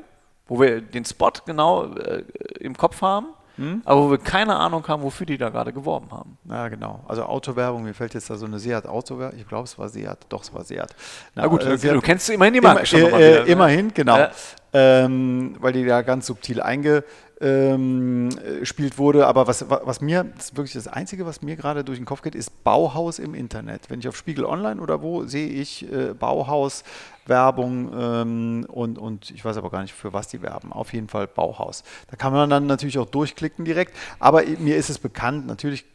wo 0.47 0.61
wir 0.61 0.81
den 0.81 1.03
Spot 1.03 1.31
genau 1.45 1.93
äh, 1.93 2.23
im 2.59 2.75
Kopf 2.77 3.01
haben 3.01 3.27
hm? 3.59 3.81
aber 3.83 4.05
wo 4.05 4.11
wir 4.11 4.17
keine 4.17 4.55
Ahnung 4.55 4.87
haben, 4.87 5.03
wofür 5.03 5.25
die 5.25 5.37
da 5.37 5.49
gerade 5.49 5.73
geworben 5.73 6.11
haben. 6.11 6.37
Ja, 6.49 6.69
genau. 6.69 7.03
Also 7.07 7.23
Autowerbung, 7.23 7.83
mir 7.83 7.93
fällt 7.93 8.13
jetzt 8.13 8.29
da 8.29 8.37
so 8.37 8.45
eine 8.45 8.57
Seat 8.57 8.87
Autowerbung, 8.87 9.37
ich 9.37 9.47
glaube, 9.47 9.65
es 9.65 9.77
war 9.77 9.89
Seat, 9.89 10.17
doch, 10.29 10.43
es 10.43 10.53
war 10.53 10.63
Seat. 10.63 10.95
Na, 11.35 11.43
Na 11.43 11.47
gut, 11.47 11.63
äh, 11.63 11.77
du 11.77 11.99
kennst 12.01 12.29
immerhin 12.29 12.53
die 12.53 12.61
Marke 12.61 12.79
immer, 12.79 12.85
schon 12.85 12.99
äh, 12.99 13.05
wieder, 13.05 13.43
ne? 13.43 13.51
Immerhin, 13.51 13.93
genau. 13.93 14.27
Ähm, 14.71 15.55
weil 15.59 15.73
die 15.73 15.85
da 15.85 16.03
ganz 16.03 16.27
subtil 16.27 16.61
einge 16.61 17.03
ähm, 17.41 18.29
spielt 18.63 18.97
wurde. 18.97 19.27
Aber 19.27 19.47
was, 19.47 19.65
was 19.69 20.01
mir, 20.01 20.25
das 20.35 20.45
ist 20.45 20.57
wirklich 20.57 20.73
das 20.73 20.87
Einzige, 20.87 21.25
was 21.25 21.41
mir 21.41 21.55
gerade 21.55 21.83
durch 21.83 21.97
den 21.97 22.05
Kopf 22.05 22.21
geht, 22.21 22.35
ist 22.35 22.63
Bauhaus 22.63 23.19
im 23.19 23.33
Internet. 23.33 23.89
Wenn 23.89 23.99
ich 23.99 24.07
auf 24.07 24.17
Spiegel 24.17 24.45
Online 24.45 24.81
oder 24.81 25.01
wo 25.01 25.25
sehe 25.25 25.47
ich 25.47 25.91
äh, 25.91 26.13
Bauhaus, 26.13 26.83
Werbung 27.25 27.91
ähm, 27.97 28.65
und, 28.67 28.97
und 28.97 29.31
ich 29.31 29.45
weiß 29.45 29.57
aber 29.57 29.69
gar 29.69 29.81
nicht, 29.81 29.93
für 29.93 30.13
was 30.13 30.27
die 30.27 30.41
werben. 30.41 30.73
Auf 30.73 30.93
jeden 30.93 31.07
Fall 31.07 31.27
Bauhaus. 31.27 31.83
Da 32.09 32.17
kann 32.17 32.33
man 32.33 32.49
dann 32.49 32.65
natürlich 32.65 32.97
auch 32.97 33.05
durchklicken 33.05 33.65
direkt. 33.65 33.95
Aber 34.19 34.43
mir 34.57 34.77
ist 34.77 34.89
es 34.89 34.97
bekannt, 34.97 35.47
natürlich 35.47 35.85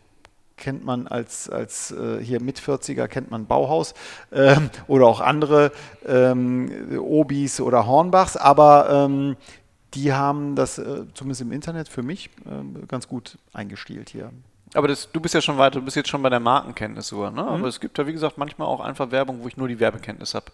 kennt 0.57 0.85
man 0.85 1.09
als, 1.09 1.51
als 1.51 1.91
äh, 1.91 2.23
hier 2.23 2.41
mit 2.41 2.61
40er 2.61 3.09
kennt 3.09 3.31
man 3.31 3.47
Bauhaus 3.47 3.93
ähm, 4.33 4.71
oder 4.87 5.07
auch 5.07 5.21
andere 5.21 5.73
ähm, 6.07 6.71
Obis 7.01 7.61
oder 7.61 7.87
Hornbachs, 7.87 8.37
aber 8.37 8.89
ähm, 8.89 9.37
die 9.95 10.13
haben 10.13 10.57
das 10.57 10.79
äh, 10.79 11.05
zumindest 11.15 11.43
im 11.43 11.53
Internet 11.53 11.89
für 11.89 12.03
mich 12.03 12.31
äh, 12.47 12.87
ganz 12.87 13.09
gut 13.09 13.39
eingestielt 13.53 14.11
hier. 14.11 14.31
Aber 14.75 14.89
das, 14.89 15.11
du 15.13 15.21
bist 15.21 15.35
ja 15.35 15.41
schon 15.41 15.57
weiter, 15.57 15.79
du 15.79 15.85
bist 15.85 15.97
jetzt 15.97 16.09
schon 16.09 16.23
bei 16.23 16.31
der 16.31 16.41
Markenkenntnis 16.41 17.09
sogar, 17.09 17.31
ne? 17.31 17.43
Mhm. 17.43 17.49
Aber 17.49 17.69
es 17.69 17.81
gibt 17.81 17.97
ja, 17.97 18.07
wie 18.07 18.13
gesagt, 18.13 18.39
manchmal 18.39 18.67
auch 18.67 18.81
einfach 18.81 19.11
Werbung, 19.11 19.43
wo 19.43 19.49
ich 19.49 19.57
nur 19.57 19.69
die 19.69 19.79
Werbekenntnis 19.79 20.35
habe. 20.35 20.47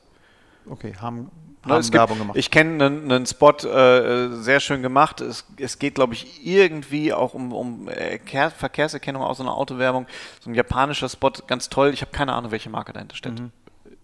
Okay, 0.68 0.94
haben, 1.00 1.30
haben 1.64 1.92
Werbung 1.92 2.16
gibt, 2.16 2.20
gemacht. 2.20 2.36
Ich 2.36 2.50
kenne 2.50 2.84
einen, 2.84 3.10
einen, 3.10 3.26
Spot, 3.26 3.52
äh, 3.52 4.28
sehr 4.34 4.60
schön 4.60 4.82
gemacht. 4.82 5.22
Es, 5.22 5.46
es 5.56 5.78
geht, 5.78 5.94
glaube 5.94 6.12
ich, 6.12 6.46
irgendwie 6.46 7.14
auch 7.14 7.32
um, 7.32 7.52
um 7.52 7.88
Verkehrserkennung 8.58 9.22
aus 9.22 9.38
so 9.38 9.42
einer 9.42 9.56
Autowerbung. 9.56 10.06
So 10.40 10.50
ein 10.50 10.54
japanischer 10.54 11.08
Spot, 11.08 11.32
ganz 11.46 11.70
toll. 11.70 11.90
Ich 11.94 12.02
habe 12.02 12.12
keine 12.12 12.34
Ahnung, 12.34 12.50
welche 12.50 12.68
Marke 12.68 12.92
dahinter 12.92 13.16
steckt. 13.16 13.40
Mhm. 13.40 13.52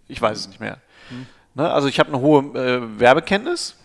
Ich 0.08 0.22
weiß 0.22 0.38
es 0.38 0.48
nicht 0.48 0.60
mehr. 0.60 0.78
Mhm. 1.10 1.26
Ne? 1.54 1.70
Also 1.70 1.88
ich 1.88 1.98
habe 1.98 2.08
eine 2.08 2.20
hohe 2.20 2.42
äh, 2.58 2.98
Werbekenntnis 2.98 3.76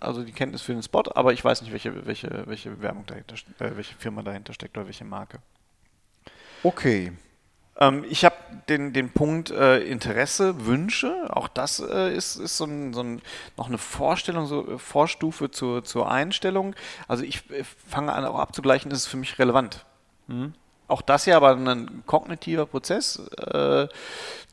also 0.00 0.22
die 0.22 0.32
Kenntnis 0.32 0.62
für 0.62 0.72
den 0.72 0.82
Spot, 0.82 1.02
aber 1.14 1.32
ich 1.32 1.44
weiß 1.44 1.62
nicht, 1.62 1.72
welche, 1.72 2.06
welche, 2.06 2.44
welche 2.46 2.80
Werbung 2.80 3.06
dahinter, 3.06 3.34
äh, 3.58 3.76
welche 3.76 3.94
Firma 3.94 4.22
dahinter 4.22 4.52
steckt 4.52 4.76
oder 4.76 4.86
welche 4.86 5.04
Marke. 5.04 5.38
Okay. 6.62 7.12
Ähm, 7.78 8.04
ich 8.08 8.24
habe 8.24 8.36
den, 8.68 8.92
den 8.92 9.10
Punkt 9.10 9.50
äh, 9.50 9.80
Interesse, 9.80 10.66
Wünsche. 10.66 11.26
Auch 11.30 11.48
das 11.48 11.80
äh, 11.80 12.14
ist, 12.14 12.36
ist 12.36 12.56
so, 12.56 12.64
ein, 12.64 12.92
so 12.94 13.02
ein, 13.02 13.22
noch 13.56 13.68
eine 13.68 13.78
Vorstellung, 13.78 14.46
so 14.46 14.74
äh, 14.74 14.78
Vorstufe 14.78 15.50
zur, 15.50 15.84
zur 15.84 16.10
Einstellung. 16.10 16.74
Also 17.08 17.24
ich 17.24 17.50
äh, 17.50 17.64
fange 17.64 18.12
an 18.12 18.24
auch 18.24 18.38
abzugleichen, 18.38 18.90
ist 18.90 18.98
es 18.98 19.06
für 19.06 19.16
mich 19.16 19.38
relevant. 19.38 19.84
Mhm. 20.26 20.54
Auch 20.86 21.02
das 21.02 21.24
ja 21.26 21.36
aber 21.36 21.56
ein 21.56 22.02
kognitiver 22.06 22.66
Prozess. 22.66 23.18
Äh, 23.38 23.88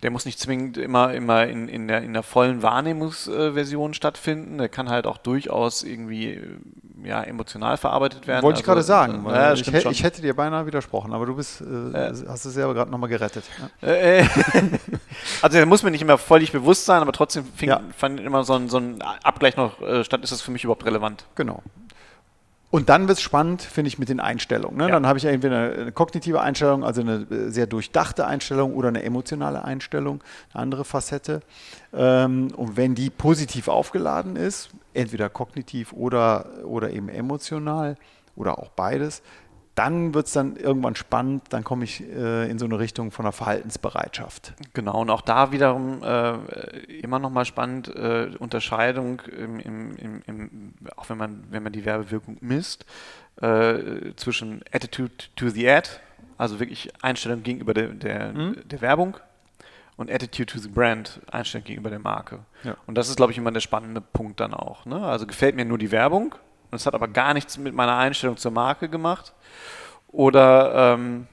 der 0.01 0.09
muss 0.09 0.25
nicht 0.25 0.39
zwingend 0.39 0.77
immer, 0.77 1.13
immer 1.13 1.45
in, 1.45 1.67
in, 1.67 1.87
der, 1.87 2.01
in 2.01 2.13
der 2.13 2.23
vollen 2.23 2.63
Wahrnehmungsversion 2.63 3.93
stattfinden. 3.93 4.57
Der 4.57 4.69
kann 4.69 4.89
halt 4.89 5.05
auch 5.05 5.17
durchaus 5.17 5.83
irgendwie 5.83 6.29
äh, 6.29 6.57
ja, 7.03 7.21
emotional 7.21 7.77
verarbeitet 7.77 8.27
werden. 8.27 8.43
Wollte 8.43 8.61
ich 8.61 8.67
also, 8.67 8.73
gerade 8.73 8.83
sagen. 8.83 9.25
Äh, 9.27 9.33
ja, 9.33 9.53
ich, 9.53 9.67
ich, 9.67 10.03
hätte 10.03 10.21
dir 10.21 10.35
beinahe 10.35 10.65
widersprochen, 10.65 11.13
aber 11.13 11.25
du 11.25 11.35
bist, 11.35 11.61
äh, 11.61 12.13
hast 12.27 12.45
es 12.45 12.53
selber 12.53 12.73
gerade 12.73 12.89
nochmal 12.89 13.09
gerettet. 13.09 13.43
Ja. 13.81 13.87
Äh, 13.89 14.25
also 15.41 15.57
der 15.57 15.65
muss 15.65 15.83
mir 15.83 15.91
nicht 15.91 16.01
immer 16.01 16.17
völlig 16.17 16.51
bewusst 16.51 16.85
sein, 16.85 17.01
aber 17.01 17.11
trotzdem 17.11 17.45
fing, 17.55 17.69
ja. 17.69 17.81
fand 17.95 18.19
immer 18.19 18.43
so 18.43 18.53
ein, 18.53 18.69
so 18.69 18.77
ein 18.77 19.01
Abgleich 19.01 19.57
noch 19.57 19.75
statt, 20.03 20.23
ist 20.23 20.31
das 20.31 20.41
für 20.41 20.51
mich 20.51 20.63
überhaupt 20.63 20.85
relevant. 20.85 21.25
Genau. 21.35 21.61
Und 22.71 22.87
dann 22.87 23.09
wird 23.09 23.17
es 23.17 23.21
spannend, 23.21 23.61
finde 23.61 23.89
ich, 23.89 23.99
mit 23.99 24.07
den 24.07 24.21
Einstellungen. 24.21 24.77
Ne? 24.77 24.85
Ja. 24.85 24.91
Dann 24.91 25.05
habe 25.05 25.19
ich 25.19 25.25
entweder 25.25 25.73
eine 25.73 25.91
kognitive 25.91 26.39
Einstellung, 26.39 26.85
also 26.85 27.01
eine 27.01 27.27
äh, 27.29 27.49
sehr 27.49 27.67
durchdachte 27.67 28.25
Einstellung 28.25 28.73
oder 28.73 28.87
eine 28.87 29.03
emotionale 29.03 29.65
Einstellung, 29.65 30.23
eine 30.53 30.63
andere 30.63 30.85
Facette. 30.85 31.41
Ähm, 31.93 32.47
und 32.55 32.77
wenn 32.77 32.95
die 32.95 33.09
positiv 33.09 33.67
aufgeladen 33.67 34.37
ist, 34.37 34.69
entweder 34.93 35.29
kognitiv 35.29 35.91
oder, 35.91 36.45
oder 36.63 36.91
eben 36.91 37.09
emotional 37.09 37.97
oder 38.37 38.57
auch 38.57 38.69
beides, 38.69 39.21
dann 39.75 40.13
wird 40.13 40.27
es 40.27 40.33
dann 40.33 40.57
irgendwann 40.57 40.95
spannend, 40.95 41.43
dann 41.49 41.63
komme 41.63 41.85
ich 41.85 42.01
äh, 42.01 42.49
in 42.49 42.59
so 42.59 42.65
eine 42.65 42.77
Richtung 42.77 43.11
von 43.11 43.23
der 43.23 43.31
Verhaltensbereitschaft. 43.31 44.53
Genau, 44.73 45.01
und 45.01 45.09
auch 45.09 45.21
da 45.21 45.51
wiederum 45.51 46.03
äh, 46.03 46.33
immer 46.99 47.19
nochmal 47.19 47.45
spannend, 47.45 47.87
äh, 47.87 48.31
Unterscheidung, 48.37 49.21
im, 49.21 49.59
im, 49.59 50.21
im, 50.25 50.73
auch 50.97 51.09
wenn 51.09 51.17
man, 51.17 51.43
wenn 51.49 51.63
man 51.63 51.71
die 51.71 51.85
Werbewirkung 51.85 52.37
misst, 52.41 52.85
äh, 53.41 54.13
zwischen 54.17 54.61
Attitude 54.71 55.13
to 55.35 55.49
the 55.49 55.69
Ad, 55.69 55.89
also 56.37 56.59
wirklich 56.59 56.91
Einstellung 57.01 57.43
gegenüber 57.43 57.73
der, 57.73 57.87
der, 57.89 58.33
mhm. 58.33 58.57
der 58.65 58.81
Werbung, 58.81 59.17
und 59.97 60.11
Attitude 60.11 60.47
to 60.47 60.59
the 60.59 60.67
Brand, 60.67 61.21
Einstellung 61.31 61.63
gegenüber 61.63 61.89
der 61.89 61.99
Marke. 61.99 62.39
Ja. 62.63 62.75
Und 62.87 62.95
das 62.97 63.07
ist, 63.07 63.17
glaube 63.17 63.31
ich, 63.31 63.37
immer 63.37 63.51
der 63.51 63.59
spannende 63.59 64.01
Punkt 64.01 64.39
dann 64.39 64.53
auch. 64.53 64.85
Ne? 64.85 65.05
Also 65.05 65.27
gefällt 65.27 65.55
mir 65.55 65.63
nur 65.63 65.77
die 65.77 65.91
Werbung, 65.91 66.33
und 66.71 66.77
es 66.77 66.85
hat 66.85 66.93
aber 66.93 67.07
gar 67.07 67.33
nichts 67.33 67.57
mit 67.57 67.73
meiner 67.73 67.97
Einstellung 67.97 68.37
zur 68.37 68.51
Marke 68.51 68.89
gemacht. 68.89 69.33
Oder 70.07 70.95
ähm, 70.95 71.27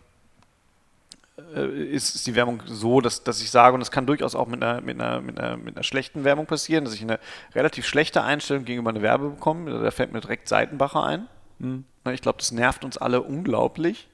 äh, 1.54 1.66
ist, 1.66 2.14
ist, 2.14 2.26
die 2.26 2.34
Werbung 2.34 2.62
so, 2.66 3.00
dass, 3.00 3.22
dass 3.22 3.40
ich 3.40 3.50
sage, 3.50 3.74
und 3.74 3.80
das 3.80 3.90
kann 3.90 4.06
durchaus 4.06 4.34
auch 4.34 4.46
mit 4.46 4.62
einer, 4.62 4.80
mit, 4.80 5.00
einer, 5.00 5.20
mit, 5.20 5.38
einer, 5.38 5.56
mit 5.56 5.76
einer 5.76 5.84
schlechten 5.84 6.24
Werbung 6.24 6.46
passieren, 6.46 6.84
dass 6.84 6.94
ich 6.94 7.02
eine 7.02 7.18
relativ 7.54 7.86
schlechte 7.86 8.22
Einstellung 8.22 8.64
gegenüber 8.64 8.90
einer 8.90 9.02
Werbe 9.02 9.30
bekomme. 9.30 9.82
Da 9.82 9.90
fällt 9.90 10.12
mir 10.12 10.20
direkt 10.20 10.48
Seitenbacher 10.48 11.04
ein. 11.04 11.28
Mhm. 11.58 11.84
Ich 12.12 12.22
glaube, 12.22 12.38
das 12.38 12.52
nervt 12.52 12.84
uns 12.84 12.98
alle 12.98 13.22
unglaublich. 13.22 14.08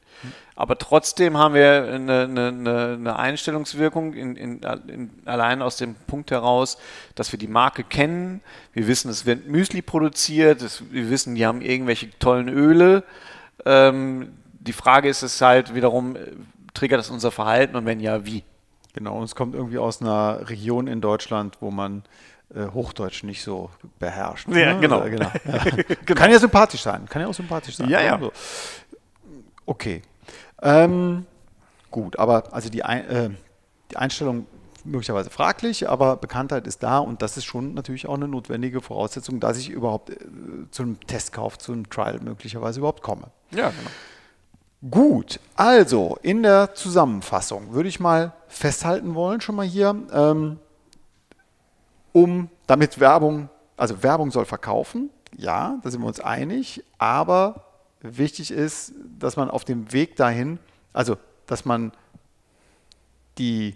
Aber 0.56 0.78
trotzdem 0.78 1.36
haben 1.36 1.54
wir 1.54 1.84
eine, 1.92 2.24
eine, 2.24 2.94
eine 2.94 3.16
Einstellungswirkung 3.16 4.14
in, 4.14 4.36
in, 4.36 4.60
in, 4.86 5.10
allein 5.24 5.62
aus 5.62 5.76
dem 5.76 5.96
Punkt 6.06 6.30
heraus, 6.30 6.78
dass 7.14 7.32
wir 7.32 7.38
die 7.38 7.48
Marke 7.48 7.82
kennen. 7.82 8.40
Wir 8.72 8.86
wissen, 8.86 9.10
es 9.10 9.26
wird 9.26 9.48
Müsli 9.48 9.82
produziert. 9.82 10.62
Es, 10.62 10.82
wir 10.90 11.10
wissen, 11.10 11.34
die 11.34 11.44
haben 11.44 11.60
irgendwelche 11.60 12.10
tollen 12.18 12.48
Öle. 12.48 13.02
Ähm, 13.64 14.34
die 14.60 14.72
Frage 14.72 15.08
ist 15.08 15.22
es 15.22 15.40
halt 15.40 15.74
wiederum, 15.74 16.16
triggert 16.72 17.00
das 17.00 17.10
unser 17.10 17.30
Verhalten 17.30 17.76
und 17.76 17.86
wenn 17.86 18.00
ja, 18.00 18.24
wie? 18.24 18.44
Genau, 18.92 19.18
und 19.18 19.24
es 19.24 19.34
kommt 19.34 19.54
irgendwie 19.54 19.78
aus 19.78 20.00
einer 20.00 20.48
Region 20.48 20.86
in 20.86 21.00
Deutschland, 21.00 21.56
wo 21.60 21.72
man 21.72 22.04
äh, 22.54 22.66
Hochdeutsch 22.72 23.24
nicht 23.24 23.42
so 23.42 23.70
beherrscht. 23.98 24.48
Ja, 24.48 24.74
ne? 24.74 24.80
genau. 24.80 25.02
Äh, 25.02 25.10
genau. 25.10 25.30
Ja. 25.44 25.58
genau. 26.04 26.20
Kann 26.20 26.30
ja 26.30 26.38
sympathisch 26.38 26.82
sein. 26.82 27.06
Kann 27.08 27.22
ja 27.22 27.28
auch 27.28 27.34
sympathisch 27.34 27.76
sein. 27.76 27.88
Ja, 27.88 28.00
ja. 28.00 28.14
Also, 28.14 28.32
okay. 29.66 30.02
Ähm, 30.62 31.26
gut, 31.90 32.18
aber 32.18 32.52
also 32.52 32.70
die, 32.70 32.82
Ein 32.82 33.08
äh, 33.08 33.30
die 33.90 33.96
Einstellung 33.96 34.46
möglicherweise 34.84 35.30
fraglich, 35.30 35.88
aber 35.88 36.16
Bekanntheit 36.16 36.66
ist 36.66 36.82
da 36.82 36.98
und 36.98 37.22
das 37.22 37.36
ist 37.36 37.44
schon 37.44 37.74
natürlich 37.74 38.06
auch 38.06 38.14
eine 38.14 38.28
notwendige 38.28 38.80
Voraussetzung, 38.80 39.40
dass 39.40 39.58
ich 39.58 39.70
überhaupt 39.70 40.10
äh, 40.10 40.16
zu 40.70 40.82
einem 40.82 41.00
Testkauf, 41.00 41.58
zu 41.58 41.72
einem 41.72 41.88
Trial 41.88 42.20
möglicherweise 42.20 42.80
überhaupt 42.80 43.02
komme. 43.02 43.28
Ja, 43.50 43.70
genau. 43.70 43.90
Gut, 44.90 45.40
also 45.56 46.18
in 46.20 46.42
der 46.42 46.74
Zusammenfassung 46.74 47.72
würde 47.72 47.88
ich 47.88 48.00
mal 48.00 48.32
festhalten 48.48 49.14
wollen, 49.14 49.40
schon 49.40 49.54
mal 49.54 49.64
hier, 49.64 49.96
ähm, 50.12 50.58
um 52.12 52.50
damit 52.66 53.00
Werbung, 53.00 53.48
also 53.78 54.02
Werbung 54.02 54.30
soll 54.30 54.44
verkaufen, 54.44 55.08
ja, 55.36 55.78
da 55.82 55.90
sind 55.90 56.02
wir 56.02 56.06
uns 56.06 56.20
einig, 56.20 56.84
aber 56.98 57.64
wichtig 58.04 58.50
ist, 58.50 58.92
dass 59.18 59.36
man 59.36 59.50
auf 59.50 59.64
dem 59.64 59.92
Weg 59.92 60.16
dahin, 60.16 60.58
also 60.92 61.16
dass 61.46 61.64
man 61.64 61.92
die, 63.38 63.74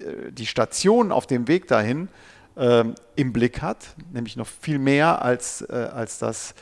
äh, 0.00 0.30
die 0.30 0.46
Station 0.46 1.12
auf 1.12 1.26
dem 1.26 1.48
Weg 1.48 1.66
dahin 1.66 2.08
ähm, 2.56 2.94
im 3.16 3.32
Blick 3.32 3.60
hat, 3.62 3.94
nämlich 4.12 4.36
noch 4.36 4.46
viel 4.46 4.78
mehr 4.78 5.22
als, 5.22 5.62
äh, 5.62 5.90
als 5.92 6.18
das 6.18 6.54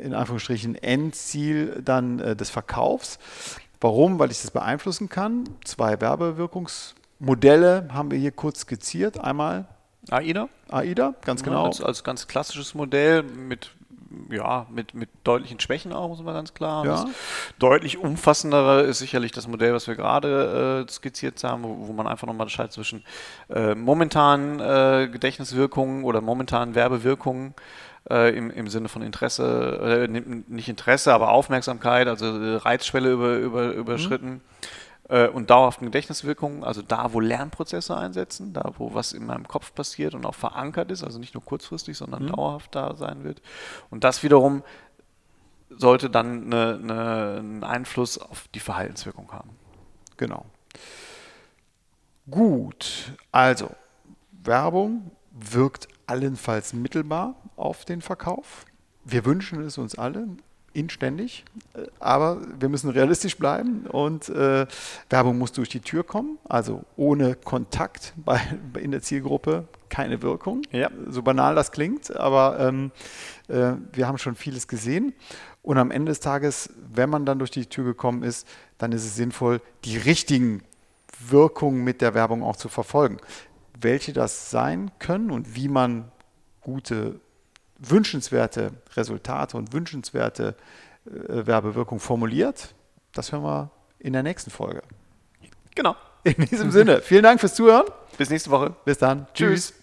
in 0.00 0.14
Anführungsstrichen 0.14 0.76
Endziel 0.76 1.82
dann 1.84 2.18
äh, 2.20 2.36
des 2.36 2.50
Verkaufs. 2.50 3.18
Warum? 3.80 4.18
Weil 4.18 4.30
ich 4.30 4.40
das 4.40 4.52
beeinflussen 4.52 5.08
kann. 5.08 5.44
Zwei 5.64 6.00
Werbewirkungsmodelle 6.00 7.88
haben 7.92 8.10
wir 8.10 8.18
hier 8.18 8.30
kurz 8.30 8.60
skizziert. 8.60 9.18
Einmal 9.18 9.66
AIDA. 10.08 10.48
AIDA, 10.68 11.14
ganz 11.24 11.42
genau. 11.42 11.66
Als, 11.66 11.80
als 11.82 12.04
ganz 12.04 12.28
klassisches 12.28 12.74
Modell 12.74 13.22
mit 13.22 13.72
ja, 14.30 14.66
mit, 14.70 14.94
mit 14.94 15.08
deutlichen 15.24 15.60
Schwächen 15.60 15.92
auch, 15.92 16.08
muss 16.08 16.22
man 16.22 16.34
ganz 16.34 16.54
klar. 16.54 16.84
Ja. 16.84 17.04
deutlich 17.58 17.98
umfassendere 17.98 18.82
ist 18.82 18.98
sicherlich 18.98 19.32
das 19.32 19.48
Modell, 19.48 19.72
was 19.72 19.86
wir 19.86 19.94
gerade 19.94 20.86
äh, 20.88 20.92
skizziert 20.92 21.42
haben, 21.44 21.62
wo, 21.62 21.88
wo 21.88 21.92
man 21.92 22.06
einfach 22.06 22.26
nochmal 22.26 22.44
unterscheidet 22.44 22.72
zwischen 22.72 23.04
äh, 23.48 23.74
momentanen 23.74 24.60
äh, 24.60 25.08
Gedächtniswirkungen 25.08 26.04
oder 26.04 26.20
momentanen 26.20 26.74
Werbewirkungen 26.74 27.54
äh, 28.10 28.36
im, 28.36 28.50
im 28.50 28.68
Sinne 28.68 28.88
von 28.88 29.02
Interesse, 29.02 30.06
äh, 30.06 30.08
nicht 30.08 30.68
Interesse, 30.68 31.12
aber 31.12 31.30
Aufmerksamkeit, 31.30 32.08
also 32.08 32.26
äh, 32.26 32.56
Reizschwelle 32.56 33.12
über, 33.12 33.36
über, 33.36 33.72
überschritten. 33.72 34.30
Mhm 34.30 34.40
äh, 35.12 35.28
und 35.28 35.50
dauerhaften 35.50 35.84
Gedächtniswirkungen, 35.84 36.64
also 36.64 36.80
da, 36.80 37.12
wo 37.12 37.20
Lernprozesse 37.20 37.94
einsetzen, 37.94 38.54
da, 38.54 38.72
wo 38.78 38.94
was 38.94 39.12
in 39.12 39.26
meinem 39.26 39.46
Kopf 39.46 39.74
passiert 39.74 40.14
und 40.14 40.24
auch 40.24 40.34
verankert 40.34 40.90
ist, 40.90 41.04
also 41.04 41.18
nicht 41.18 41.34
nur 41.34 41.44
kurzfristig, 41.44 41.98
sondern 41.98 42.24
mhm. 42.24 42.28
dauerhaft 42.28 42.74
da 42.74 42.96
sein 42.96 43.22
wird. 43.22 43.42
Und 43.90 44.04
das 44.04 44.22
wiederum 44.22 44.62
sollte 45.68 46.08
dann 46.08 46.46
eine, 46.46 46.78
eine, 46.82 47.36
einen 47.38 47.64
Einfluss 47.64 48.16
auf 48.16 48.48
die 48.54 48.60
Verhaltenswirkung 48.60 49.30
haben. 49.32 49.50
Genau. 50.16 50.46
Gut, 52.30 53.12
also 53.32 53.70
Werbung 54.30 55.10
wirkt 55.30 55.88
allenfalls 56.06 56.72
mittelbar 56.72 57.34
auf 57.56 57.84
den 57.84 58.00
Verkauf. 58.00 58.64
Wir 59.04 59.26
wünschen 59.26 59.62
es 59.62 59.76
uns 59.76 59.94
alle, 59.98 60.26
inständig, 60.74 61.44
äh, 61.74 61.86
aber 62.00 62.40
wir 62.58 62.68
müssen 62.68 62.90
realistisch 62.90 63.36
bleiben 63.36 63.86
und 63.86 64.28
äh, 64.28 64.66
Werbung 65.10 65.38
muss 65.38 65.52
durch 65.52 65.68
die 65.68 65.80
Tür 65.80 66.04
kommen, 66.04 66.38
also 66.48 66.84
ohne 66.96 67.34
Kontakt 67.34 68.14
bei, 68.16 68.40
in 68.80 68.90
der 68.90 69.02
Zielgruppe 69.02 69.68
keine 69.88 70.22
Wirkung. 70.22 70.62
Ja. 70.72 70.90
So 71.08 71.22
banal 71.22 71.54
das 71.54 71.70
klingt, 71.70 72.16
aber 72.16 72.58
ähm, 72.58 72.90
äh, 73.48 73.72
wir 73.92 74.08
haben 74.08 74.18
schon 74.18 74.34
vieles 74.34 74.66
gesehen. 74.66 75.12
Und 75.62 75.78
am 75.78 75.90
Ende 75.90 76.10
des 76.10 76.20
Tages, 76.20 76.70
wenn 76.92 77.10
man 77.10 77.24
dann 77.24 77.38
durch 77.38 77.50
die 77.50 77.66
Tür 77.66 77.84
gekommen 77.84 78.22
ist, 78.22 78.48
dann 78.78 78.90
ist 78.92 79.04
es 79.04 79.14
sinnvoll, 79.14 79.60
die 79.84 79.96
richtigen 79.96 80.62
Wirkungen 81.28 81.84
mit 81.84 82.00
der 82.00 82.14
Werbung 82.14 82.42
auch 82.42 82.56
zu 82.56 82.68
verfolgen. 82.68 83.18
Welche 83.78 84.12
das 84.12 84.50
sein 84.50 84.90
können 84.98 85.30
und 85.30 85.54
wie 85.54 85.68
man 85.68 86.10
gute 86.62 87.20
wünschenswerte 87.88 88.72
Resultate 88.96 89.56
und 89.56 89.72
wünschenswerte 89.72 90.54
äh, 91.06 91.46
Werbewirkung 91.46 92.00
formuliert, 92.00 92.74
das 93.12 93.32
hören 93.32 93.42
wir 93.42 93.70
in 93.98 94.12
der 94.12 94.22
nächsten 94.22 94.50
Folge. 94.50 94.82
Genau. 95.74 95.96
In 96.24 96.46
diesem 96.46 96.70
Sinne, 96.70 97.00
vielen 97.00 97.24
Dank 97.24 97.40
fürs 97.40 97.54
Zuhören. 97.54 97.86
Bis 98.16 98.30
nächste 98.30 98.50
Woche. 98.50 98.74
Bis 98.84 98.98
dann. 98.98 99.26
Tschüss. 99.34 99.68
Tschüss. 99.68 99.81